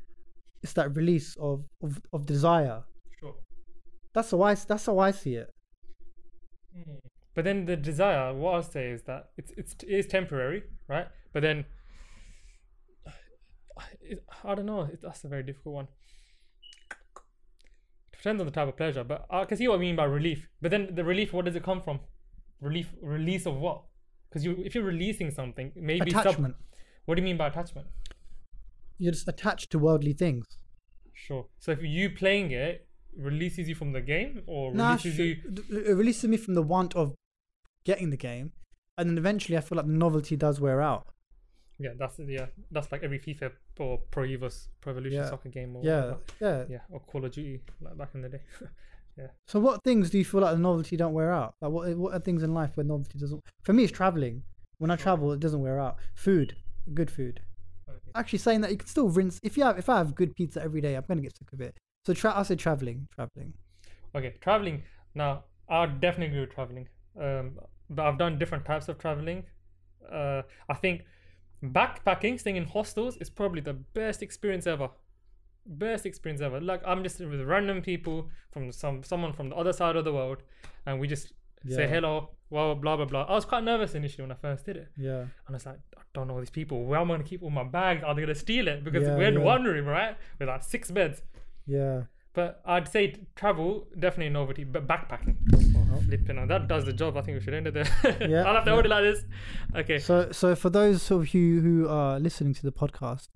it's 0.64 0.74
that 0.74 0.96
release 0.96 1.36
of 1.40 1.66
of, 1.84 2.02
of 2.14 2.26
desire. 2.26 2.84
Sure. 3.20 3.36
That's 4.14 4.32
how 4.32 4.42
I 4.42 4.56
that's 4.56 4.86
how 4.86 5.00
I 5.00 5.12
see 5.12 5.36
it. 5.36 5.50
Hmm. 6.74 6.98
But 7.36 7.46
then 7.46 7.66
the 7.66 7.78
desire, 7.78 8.34
what 8.34 8.56
I'll 8.56 8.64
say 8.64 8.90
is 8.90 9.04
that 9.04 9.30
it's 9.38 9.52
it's 9.58 9.76
it 9.84 9.90
is 9.90 10.08
temporary, 10.08 10.64
right? 10.88 11.08
But 11.34 11.42
then 11.44 11.66
it, 14.02 14.24
I 14.44 14.56
don't 14.56 14.66
know. 14.66 14.82
It, 14.82 15.00
that's 15.02 15.24
a 15.24 15.28
very 15.28 15.44
difficult 15.44 15.76
one. 15.76 15.88
Depends 18.18 18.40
on 18.42 18.46
the 18.46 18.52
type 18.52 18.68
of 18.68 18.76
pleasure, 18.78 19.04
but 19.04 19.26
uh, 19.32 19.42
I 19.42 19.46
can 19.46 19.58
see 19.58 19.68
what 19.68 19.76
I 19.76 19.80
mean 19.80 19.96
by 19.96 20.06
relief. 20.06 20.48
But 20.62 20.72
then 20.72 20.90
the 20.96 21.04
relief, 21.04 21.34
what 21.34 21.46
does 21.46 21.56
it 21.56 21.64
come 21.64 21.82
from? 21.82 22.00
Relief, 22.62 22.88
release 23.02 23.46
of 23.46 23.56
what? 23.56 23.84
Because 24.30 24.44
you, 24.44 24.62
if 24.66 24.76
you're 24.76 24.84
releasing 24.84 25.32
something, 25.32 25.72
maybe 25.76 26.12
sub- 26.12 26.26
Attachment. 26.26 26.56
what 27.06 27.16
do 27.16 27.22
you 27.22 27.26
mean 27.26 27.38
by 27.38 27.48
attachment? 27.48 27.88
You're 28.98 29.14
just 29.14 29.28
attached 29.28 29.70
to 29.72 29.80
worldly 29.80 30.14
things. 30.14 30.46
Sure. 31.14 31.46
So 31.60 31.72
if 31.72 31.80
you 31.82 32.10
playing 32.10 32.52
it 32.52 32.88
releases 33.16 33.68
you 33.70 33.76
from 33.76 33.94
the 33.94 34.02
game, 34.02 34.42
or 34.48 34.74
Nah, 34.74 34.90
releases 34.90 35.18
you, 35.20 35.36
it 35.70 35.96
releases 35.96 36.26
me 36.30 36.38
from 36.38 36.54
the 36.56 36.62
want 36.62 36.96
of 36.96 37.16
getting 37.86 38.10
the 38.10 38.18
game, 38.18 38.52
and 38.98 39.10
then 39.10 39.18
eventually 39.18 39.58
I 39.58 39.62
feel 39.62 39.78
like 39.78 39.88
the 39.88 39.94
novelty 39.94 40.36
does 40.36 40.60
wear 40.60 40.82
out. 40.82 41.08
Yeah, 41.80 41.92
that's 41.98 42.20
yeah, 42.20 42.48
that's 42.72 42.92
like 42.92 43.04
every 43.04 43.20
FIFA 43.20 43.52
or 43.80 44.00
Pro 44.12 44.24
Evolution, 44.26 44.60
Pro 44.82 44.92
Evolution 44.94 45.20
Yeah. 45.20 45.30
soccer 45.30 45.50
game, 45.50 45.76
or 45.76 45.84
Yeah, 45.84 46.16
yeah. 46.42 46.66
yeah, 46.70 46.80
or 46.90 47.00
Call 47.02 47.26
of 47.26 47.32
Duty, 47.32 47.62
like 47.82 47.98
back 47.98 48.10
in 48.16 48.22
the 48.22 48.30
day. 48.30 48.42
yeah. 49.18 49.28
So 49.48 49.60
what 49.60 49.84
things 49.84 50.10
do 50.10 50.18
you 50.18 50.26
feel 50.26 50.42
like 50.42 50.54
the 50.54 50.60
novelty 50.60 50.98
don't 50.98 51.14
wear 51.14 51.32
out? 51.32 51.56
Like 51.62 51.72
what 51.72 51.96
what 51.98 52.14
are 52.14 52.20
things 52.20 52.44
in 52.44 52.54
life 52.54 52.72
where 52.76 52.86
novelty 52.86 53.20
doesn't? 53.20 53.42
For 53.64 53.74
me, 53.74 53.84
it's 53.84 53.92
traveling. 53.92 54.44
When 54.80 54.92
I 54.92 54.96
travel, 54.96 55.32
it 55.32 55.40
doesn't 55.40 55.62
wear 55.62 55.80
out. 55.80 55.98
Food, 56.16 56.56
good 56.94 57.10
food. 57.10 57.42
Okay. 57.90 57.98
Actually, 58.16 58.40
saying 58.40 58.62
that 58.62 58.72
you 58.72 58.78
can 58.78 58.88
still 58.88 59.10
rinse. 59.10 59.40
If 59.44 59.58
you 59.58 59.64
have, 59.64 59.80
if 59.80 59.90
I 59.90 59.98
have 59.98 60.14
good 60.14 60.36
pizza 60.36 60.62
every 60.62 60.82
day, 60.82 60.96
I'm 60.96 61.04
gonna 61.08 61.22
get 61.22 61.36
sick 61.38 61.52
of 61.54 61.62
it. 61.62 61.76
So 62.06 62.14
tra- 62.14 62.34
I 62.38 62.44
say 62.44 62.56
traveling, 62.56 63.08
traveling. 63.16 63.54
Okay, 64.16 64.36
traveling. 64.42 64.84
Now, 65.16 65.44
I'll 65.68 65.88
definitely 65.90 66.28
agree 66.28 66.42
with 66.42 66.52
traveling. 66.52 66.88
Um, 67.20 67.60
but 67.90 68.06
I've 68.06 68.18
done 68.18 68.38
different 68.38 68.66
types 68.66 68.88
of 68.88 68.98
traveling. 69.00 69.44
Uh, 70.12 70.44
I 70.70 70.74
think 70.76 71.04
backpacking, 71.64 72.40
staying 72.40 72.56
in 72.58 72.66
hostels, 72.66 73.18
is 73.18 73.30
probably 73.30 73.62
the 73.62 73.74
best 73.74 74.22
experience 74.22 74.68
ever. 74.68 74.90
Best 75.66 76.06
experience 76.06 76.42
ever. 76.42 76.62
Like 76.62 76.82
I'm 76.86 77.04
just 77.04 77.20
with 77.20 77.42
random 77.42 77.82
people 77.82 78.30
from 78.52 78.72
some 78.72 79.04
someone 79.04 79.34
from 79.34 79.50
the 79.50 79.56
other 79.56 79.74
side 79.74 79.96
of 79.98 80.06
the 80.06 80.14
world, 80.14 80.38
and 80.86 81.00
we 81.00 81.08
just 81.08 81.34
say 81.68 81.86
hello, 81.88 82.30
blah 82.50 82.74
blah 82.76 82.96
blah 82.96 83.06
blah. 83.06 83.24
I 83.24 83.34
was 83.34 83.44
quite 83.44 83.64
nervous 83.64 83.94
initially 83.94 84.24
when 84.24 84.32
I 84.32 84.36
first 84.36 84.66
did 84.66 84.78
it, 84.78 84.88
Yeah, 84.98 85.22
and 85.22 85.30
I 85.50 85.54
was 85.54 85.66
like, 85.66 85.80
I 85.98 86.02
don't 86.14 86.28
know 86.30 86.40
these 86.40 86.50
people. 86.50 86.86
Where 86.86 87.00
am 87.00 87.12
I 87.12 87.16
gonna 87.16 87.26
keep 87.26 87.44
all 87.44 87.50
my 87.50 87.66
bags? 87.66 88.02
Are 88.06 88.16
they 88.16 88.22
gonna 88.22 88.36
steal 88.36 88.70
it? 88.70 88.86
Because 88.86 89.04
Yeah, 89.04 89.18
we're 89.18 89.28
in 89.28 89.34
yeah. 89.34 89.40
one 89.54 89.66
room, 89.66 89.86
right, 89.88 90.16
with 90.40 90.48
like 90.48 90.64
six 90.64 90.90
beds. 90.92 91.22
yeah. 91.66 92.04
But 92.34 92.62
I'd 92.66 92.88
say 92.88 93.16
travel 93.36 93.88
definitely 94.00 94.28
a 94.28 94.30
novelty, 94.30 94.64
but 94.64 94.86
backpacking. 94.88 95.36
Oh. 95.94 96.02
Flipping 96.02 96.38
on 96.38 96.48
that 96.48 96.68
does 96.68 96.86
the 96.86 96.94
job. 96.94 97.18
I 97.18 97.22
think 97.22 97.38
we 97.38 97.44
should 97.44 97.54
end 97.54 97.68
it 97.68 97.74
there. 97.74 97.88
Yeah, 98.28 98.44
I'll 98.48 98.56
have 98.56 98.64
to 98.66 98.70
yeah. 98.70 98.74
hold 98.74 98.86
it 98.86 98.90
like 98.90 99.04
this. 99.04 99.24
Okay. 99.76 100.00
So, 100.00 100.32
so 100.32 100.56
for 100.56 100.70
those 100.70 101.10
of 101.12 101.34
you 101.34 101.62
who 101.62 101.88
are 101.90 102.20
listening 102.20 102.54
to 102.56 102.64
the 102.64 102.72
podcast, 102.72 103.28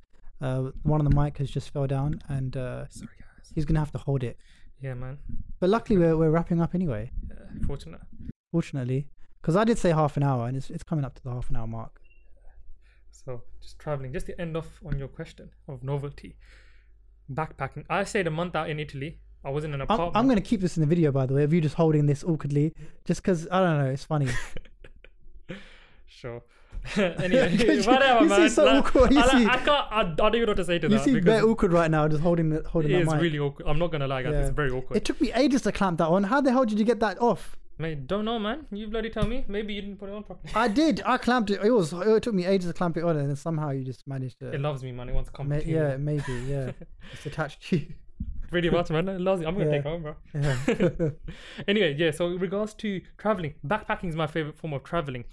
uh, 0.42 0.72
one 0.84 1.00
of 1.00 1.10
the 1.10 1.16
mic 1.16 1.38
has 1.38 1.50
just 1.52 1.72
fell 1.72 1.88
down, 1.88 2.22
and 2.28 2.56
uh, 2.58 2.88
Sorry 2.90 3.10
guys. 3.20 3.52
he's 3.54 3.66
gonna 3.66 3.80
have 3.80 3.92
to 3.92 3.98
hold 3.98 4.24
it. 4.24 4.38
Yeah, 4.82 4.96
man. 4.96 5.20
But 5.60 5.70
luckily, 5.70 6.00
we're 6.00 6.18
we're 6.18 6.32
wrapping 6.32 6.62
up 6.62 6.74
anyway. 6.74 7.12
Yeah, 7.30 7.66
fortunate. 7.68 8.02
Fortunately, 8.52 9.08
because 9.42 9.56
I 9.56 9.64
did 9.64 9.78
say 9.78 9.92
half 9.92 10.18
an 10.18 10.24
hour, 10.24 10.48
and 10.48 10.58
it's 10.58 10.70
it's 10.70 10.84
coming 10.84 11.06
up 11.06 11.16
to 11.16 11.24
the 11.24 11.32
half 11.32 11.50
an 11.50 11.56
hour 11.56 11.68
mark. 11.68 12.02
So 13.12 13.44
just 13.62 13.78
traveling. 13.80 14.14
Just 14.14 14.26
to 14.28 14.42
end 14.42 14.58
off 14.58 14.80
on 14.86 14.98
your 14.98 15.08
question 15.08 15.52
of 15.68 15.84
novelty, 15.84 16.38
backpacking. 17.32 17.86
I 17.90 18.04
stayed 18.04 18.28
a 18.28 18.32
month 18.32 18.56
out 18.56 18.70
in 18.70 18.80
Italy. 18.80 19.20
I 19.44 19.50
was 19.50 19.64
in 19.64 19.74
an 19.74 19.82
I'm. 19.90 20.12
I'm 20.14 20.28
gonna 20.28 20.42
keep 20.42 20.62
this 20.62 20.78
in 20.78 20.82
the 20.82 20.88
video, 20.88 21.12
by 21.12 21.26
the 21.26 21.34
way, 21.34 21.44
of 21.44 21.52
you 21.54 21.62
just 21.62 21.76
holding 21.76 22.06
this 22.06 22.24
awkwardly, 22.24 22.74
just 23.06 23.22
because 23.22 23.48
I 23.52 23.60
don't 23.60 23.78
know, 23.80 23.90
it's 23.92 24.04
funny. 24.06 24.28
Sure. 26.08 26.44
anyway, 26.98 27.56
You- 27.58 27.84
whatever, 27.84 28.24
you 28.24 28.30
man. 28.30 28.40
seem 28.42 28.50
so 28.50 28.66
Like, 28.66 28.86
awkward. 28.86 29.12
You 29.14 29.20
I, 29.20 29.26
like- 29.26 29.48
I 29.48 29.58
can't. 29.58 29.70
I, 29.70 30.00
I 30.02 30.04
don't 30.04 30.36
even 30.36 30.46
know 30.46 30.52
what 30.52 30.58
to 30.58 30.66
say 30.66 30.80
to 30.80 30.88
you 30.88 30.98
that 30.98 31.04
seem 31.04 31.14
because 31.16 31.26
very 31.26 31.42
awkward 31.42 31.74
right 31.74 31.90
now, 31.90 32.08
just 32.08 32.22
holding 32.22 32.50
the 32.50 32.68
holding 32.68 32.92
it 32.92 33.02
is 33.02 33.08
mic. 33.08 33.22
really 33.22 33.40
awkward. 33.40 33.68
I'm 33.68 33.80
not 33.80 33.92
gonna 33.92 34.08
lie, 34.08 34.24
guys. 34.24 34.34
Yeah. 34.34 34.40
It's 34.42 34.50
very 34.50 34.72
awkward. 34.72 34.98
It 34.98 35.06
took 35.06 35.20
me 35.22 35.32
ages 35.34 35.62
to 35.64 35.72
clamp 35.72 35.98
that 36.00 36.08
on. 36.08 36.24
How 36.26 36.42
the 36.42 36.52
hell 36.52 36.66
did 36.66 36.78
you 36.80 36.86
get 36.86 37.00
that 37.00 37.20
off? 37.22 37.56
Mate, 37.78 38.06
don't 38.06 38.26
know, 38.26 38.38
man. 38.38 38.68
You 38.72 38.88
bloody 38.88 39.10
tell 39.10 39.26
me. 39.26 39.44
Maybe 39.48 39.74
you 39.74 39.82
didn't 39.82 39.98
put 39.98 40.10
it 40.10 40.14
on 40.14 40.24
properly. 40.24 40.54
I 40.54 40.68
did. 40.68 41.02
I 41.06 41.18
clamped 41.18 41.50
it. 41.50 41.62
It 41.64 41.72
was. 41.72 41.94
It 41.94 42.22
took 42.24 42.36
me 42.36 42.46
ages 42.46 42.68
to 42.68 42.74
clamp 42.74 42.98
it 42.98 43.04
on, 43.04 43.16
and 43.18 43.30
then 43.30 43.36
somehow 43.36 43.72
you 43.72 43.84
just 43.84 44.08
managed 44.08 44.40
to. 44.40 44.52
It 44.52 44.62
loves 44.62 44.84
me, 44.84 44.92
man. 44.92 45.10
It 45.10 45.16
wants 45.16 45.30
to 45.32 45.36
come. 45.36 45.50
Ma- 45.50 45.60
to 45.60 45.66
you. 45.68 45.76
yeah, 45.76 45.98
maybe. 45.98 46.34
Yeah, 46.48 46.72
it's 47.14 47.26
attached 47.26 47.64
to 47.70 47.78
you. 47.78 47.94
Pretty 48.52 48.70
much, 48.70 48.90
man. 48.92 49.10
I'm 49.10 49.24
gonna 49.24 49.66
Yeah. 49.66 49.72
take 49.72 49.84
home, 49.84 50.02
bro. 50.04 50.16
Yeah. 50.36 51.10
Anyway, 51.68 51.96
yeah. 51.98 52.12
So 52.12 52.28
in 52.28 52.38
regards 52.40 52.74
to 52.76 53.02
traveling, 53.18 53.56
backpacking 53.66 54.10
is 54.10 54.16
my 54.16 54.28
favorite 54.28 54.58
form 54.58 54.74
of 54.74 54.84
traveling. 54.84 55.26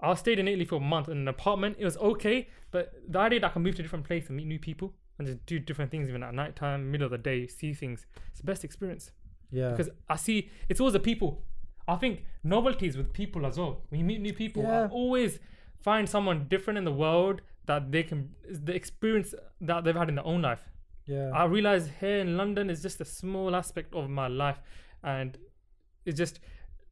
I 0.00 0.14
stayed 0.14 0.38
in 0.38 0.46
Italy 0.46 0.64
for 0.64 0.76
a 0.76 0.80
month 0.80 1.08
in 1.08 1.18
an 1.18 1.28
apartment. 1.28 1.76
It 1.78 1.84
was 1.84 1.96
okay, 1.96 2.48
but 2.70 2.92
the 3.08 3.18
idea 3.18 3.40
that 3.40 3.48
I 3.48 3.50
can 3.50 3.62
move 3.62 3.74
to 3.76 3.82
a 3.82 3.84
different 3.84 4.04
place 4.04 4.28
and 4.28 4.36
meet 4.36 4.46
new 4.46 4.58
people 4.60 4.94
and 5.18 5.26
just 5.26 5.44
do 5.46 5.58
different 5.58 5.90
things, 5.90 6.08
even 6.08 6.22
at 6.22 6.32
night 6.34 6.54
time, 6.54 6.90
middle 6.92 7.06
of 7.06 7.10
the 7.10 7.18
day, 7.18 7.48
see 7.48 7.74
things, 7.74 8.06
it's 8.30 8.38
the 8.40 8.46
best 8.46 8.62
experience. 8.64 9.10
yeah. 9.50 9.70
Because 9.70 9.90
I 10.08 10.16
see 10.16 10.50
it's 10.68 10.78
always 10.80 10.92
the 10.92 11.00
people. 11.00 11.42
I 11.88 11.96
think 11.96 12.24
novelties 12.44 12.96
with 12.96 13.12
people 13.12 13.46
as 13.46 13.58
well. 13.58 13.82
When 13.88 13.98
you 14.00 14.04
meet 14.06 14.20
new 14.20 14.34
people, 14.34 14.62
I 14.66 14.70
Yeah. 14.82 14.88
always 14.90 15.40
find 15.80 16.08
someone 16.08 16.46
different 16.48 16.76
in 16.78 16.84
the 16.84 16.92
world 16.92 17.40
that 17.66 17.90
they 17.92 18.02
can 18.02 18.34
the 18.68 18.74
experience 18.74 19.34
that 19.62 19.84
they've 19.84 19.96
had 20.02 20.08
in 20.10 20.14
their 20.16 20.26
own 20.26 20.42
life. 20.42 20.62
Yeah. 21.08 21.30
I 21.34 21.44
realize 21.44 21.90
here 22.00 22.18
in 22.18 22.36
London 22.36 22.70
is 22.70 22.82
just 22.82 23.00
a 23.00 23.04
small 23.04 23.56
aspect 23.56 23.94
of 23.94 24.08
my 24.10 24.28
life, 24.28 24.60
and 25.02 25.36
it's 26.04 26.18
just 26.18 26.40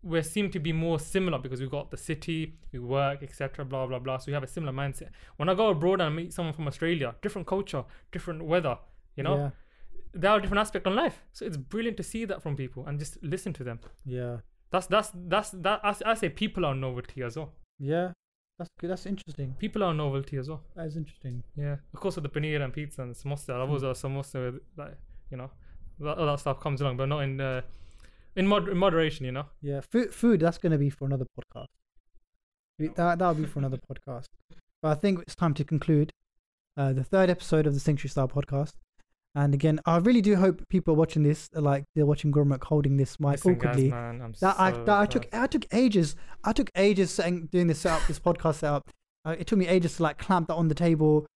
we 0.02 0.22
seem 0.22 0.50
to 0.50 0.60
be 0.60 0.72
more 0.72 0.98
similar 1.00 1.38
because 1.38 1.60
we've 1.60 1.70
got 1.70 1.90
the 1.90 1.96
city, 1.96 2.58
we 2.72 2.78
work, 2.78 3.22
etc. 3.22 3.64
Blah 3.64 3.86
blah 3.86 3.98
blah. 3.98 4.18
So 4.18 4.26
we 4.28 4.32
have 4.34 4.42
a 4.42 4.46
similar 4.46 4.72
mindset. 4.72 5.10
When 5.36 5.48
I 5.48 5.54
go 5.54 5.68
abroad 5.68 6.00
and 6.00 6.02
I 6.02 6.08
meet 6.10 6.32
someone 6.32 6.54
from 6.54 6.66
Australia, 6.68 7.14
different 7.22 7.46
culture, 7.46 7.84
different 8.12 8.44
weather, 8.44 8.78
you 9.16 9.22
know, 9.22 9.36
Yeah. 9.36 9.50
they 10.14 10.28
have 10.28 10.38
a 10.38 10.40
different 10.42 10.60
aspect 10.60 10.86
on 10.86 10.94
life. 10.94 11.22
So 11.32 11.44
it's 11.44 11.56
brilliant 11.56 11.96
to 11.98 12.02
see 12.02 12.24
that 12.26 12.42
from 12.42 12.56
people 12.56 12.86
and 12.86 12.98
just 12.98 13.22
listen 13.22 13.52
to 13.54 13.64
them. 13.64 13.80
Yeah. 14.04 14.38
That's 14.70 14.86
that's 14.86 15.10
that's 15.14 15.50
that. 15.50 15.80
I 15.84 16.14
say 16.14 16.28
people 16.28 16.64
are 16.64 16.74
novelty 16.74 17.22
as 17.22 17.36
well. 17.36 17.52
Yeah. 17.78 18.12
That's 18.58 18.70
good. 18.80 18.90
That's 18.90 19.06
interesting. 19.06 19.54
People 19.58 19.82
are 19.84 19.92
novelty 19.92 20.36
as 20.38 20.48
well. 20.48 20.62
That 20.74 20.86
is 20.86 20.96
interesting. 20.96 21.42
Yeah, 21.56 21.76
of 21.94 22.00
course 22.00 22.16
with 22.16 22.22
the 22.22 22.30
paneer 22.40 22.62
and 22.62 22.72
pizza 22.72 23.02
and 23.02 23.14
samosa. 23.14 23.54
I 23.60 23.64
was 23.64 23.82
a 23.82 23.86
samosa 23.86 24.52
with 24.52 24.62
like 24.76 24.96
you 25.30 25.36
know 25.36 25.50
that, 26.00 26.16
all 26.18 26.26
that 26.26 26.40
stuff 26.40 26.60
comes 26.60 26.80
along, 26.80 26.96
but 26.96 27.06
not 27.06 27.20
in 27.20 27.40
uh, 27.40 27.60
in, 28.34 28.46
mod- 28.46 28.68
in 28.68 28.78
moderation. 28.78 29.26
You 29.26 29.32
know. 29.32 29.46
Yeah. 29.60 29.80
Food. 29.82 30.12
Food. 30.14 30.40
That's 30.40 30.58
going 30.58 30.72
to 30.72 30.78
be 30.78 30.88
for 30.90 31.04
another 31.04 31.26
podcast. 31.38 31.66
We- 32.78 32.88
That 32.88 33.18
that'll 33.18 33.34
be 33.34 33.46
for 33.46 33.58
another 33.58 33.78
podcast. 33.90 34.26
But 34.82 34.88
I 34.88 34.94
think 34.94 35.20
it's 35.22 35.34
time 35.34 35.52
to 35.54 35.64
conclude 35.64 36.10
uh, 36.78 36.92
the 36.94 37.04
third 37.04 37.28
episode 37.30 37.66
of 37.66 37.74
the 37.74 37.80
Sanctuary 37.80 38.10
Style 38.10 38.28
podcast. 38.28 38.72
And 39.36 39.52
again, 39.52 39.80
I 39.84 39.98
really 39.98 40.22
do 40.22 40.34
hope 40.34 40.66
people 40.70 40.94
are 40.94 40.96
watching 40.96 41.22
this, 41.22 41.50
like 41.52 41.84
they're 41.94 42.06
watching 42.06 42.32
Gurmuk 42.32 42.64
holding 42.64 42.96
this 42.96 43.20
mic 43.20 43.32
Listen, 43.32 43.52
guys, 43.54 43.60
awkwardly. 43.66 43.90
man, 43.90 44.22
I'm 44.22 44.34
that 44.40 44.58
I 44.58 44.70
that 44.70 44.88
I 44.88 45.04
took. 45.04 45.28
I 45.30 45.46
took 45.46 45.66
ages. 45.74 46.16
I 46.42 46.54
took 46.54 46.70
ages 46.74 47.10
setting 47.10 47.46
doing 47.52 47.66
this 47.66 47.80
setup, 47.80 48.06
this 48.06 48.18
podcast 48.18 48.54
setup. 48.56 48.90
Uh, 49.26 49.36
it 49.38 49.46
took 49.46 49.58
me 49.58 49.68
ages 49.68 49.98
to 49.98 50.04
like 50.04 50.16
clamp 50.16 50.48
that 50.48 50.54
on 50.54 50.68
the 50.68 50.74
table. 50.74 51.26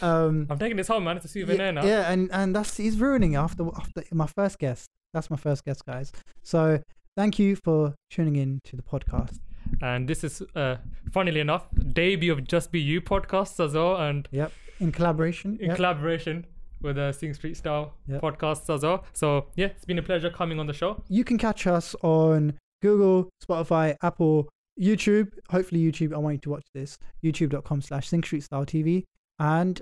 Um, 0.00 0.46
I'm 0.50 0.58
taking 0.58 0.78
this 0.78 0.88
home, 0.88 1.04
man. 1.04 1.18
It's 1.18 1.26
a 1.26 1.28
souvenir 1.28 1.66
yeah, 1.66 1.70
now. 1.70 1.84
yeah, 1.84 2.10
and 2.10 2.30
and 2.32 2.56
that's 2.56 2.78
he's 2.78 2.96
ruining 2.98 3.34
it 3.34 3.36
after 3.36 3.68
after 3.76 4.04
my 4.10 4.26
first 4.26 4.58
guest. 4.58 4.86
That's 5.12 5.28
my 5.28 5.36
first 5.36 5.66
guest, 5.66 5.84
guys. 5.84 6.12
So 6.42 6.80
thank 7.14 7.38
you 7.38 7.56
for 7.56 7.94
tuning 8.10 8.36
in 8.36 8.60
to 8.64 8.76
the 8.76 8.82
podcast. 8.82 9.38
And 9.82 10.08
this 10.08 10.24
is, 10.24 10.42
uh, 10.56 10.76
funnily 11.12 11.40
enough, 11.40 11.66
debut 11.92 12.32
of 12.32 12.42
Just 12.48 12.72
Be 12.72 12.80
You 12.80 13.02
podcasts 13.02 13.62
as 13.62 13.74
well, 13.74 13.96
and 13.96 14.26
Yep, 14.32 14.50
in 14.80 14.92
collaboration. 14.92 15.58
in 15.60 15.66
yep. 15.66 15.76
collaboration 15.76 16.46
with 16.82 16.96
the 16.96 17.12
Sing 17.12 17.34
Street 17.34 17.56
Style 17.56 17.94
Yep. 18.08 18.20
podcasts 18.22 18.72
as 18.74 18.82
well. 18.82 19.04
So 19.12 19.46
yeah, 19.56 19.66
it's 19.66 19.84
been 19.84 19.98
a 19.98 20.02
pleasure 20.02 20.30
coming 20.30 20.58
on 20.60 20.66
the 20.66 20.72
show. 20.72 21.02
you 21.08 21.24
can 21.24 21.38
catch 21.38 21.66
us 21.66 21.94
on 22.02 22.54
Google, 22.82 23.28
Spotify, 23.46 23.96
Apple, 24.02 24.48
YouTube. 24.80 25.28
Hopefully 25.50 25.80
YouTube. 25.82 26.14
I 26.14 26.18
want 26.18 26.34
you 26.34 26.40
to 26.40 26.50
watch 26.50 26.66
this. 26.74 26.96
YouTube.com 27.22 27.82
slash 27.82 28.08
Think 28.08 28.24
Street 28.26 28.42
Style 28.44 28.64
TV. 28.64 29.04
And 29.38 29.80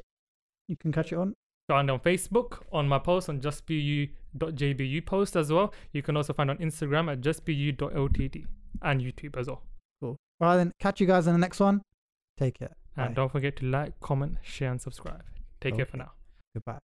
you 0.67 0.77
can 0.77 0.91
catch 0.93 1.13
it 1.13 1.17
on. 1.17 1.35
Find 1.69 1.91
on 1.91 2.01
Facebook 2.01 2.63
on 2.73 2.89
my 2.89 2.99
post 2.99 3.29
on 3.29 3.41
justbu.jbu 3.41 5.07
post 5.07 5.37
as 5.37 5.53
well. 5.53 5.73
You 5.93 6.03
can 6.03 6.17
also 6.17 6.33
find 6.33 6.51
on 6.51 6.57
Instagram 6.59 7.13
at 7.13 7.21
justbu.ltd 7.21 8.47
and 8.83 9.01
YouTube 9.01 9.37
as 9.39 9.47
well. 9.49 9.63
Cool. 10.01 10.17
All 10.41 10.49
right, 10.49 10.57
then. 10.57 10.73
Catch 10.81 11.01
you 11.01 11.07
guys 11.07 11.27
in 11.27 11.35
the 11.35 11.39
next 11.39 11.61
one. 11.61 11.83
Take 12.39 12.59
care. 12.59 12.75
And 12.97 13.09
Bye. 13.15 13.15
don't 13.23 13.31
forget 13.33 13.57
to 13.57 13.67
like, 13.67 14.01
comment, 14.01 14.39
share, 14.43 14.71
and 14.73 14.81
subscribe. 14.81 15.23
Take 15.61 15.77
care 15.77 15.85
for 15.87 15.97
Okay. 15.99 16.05
now. 16.07 16.13
Goodbye. 16.55 16.79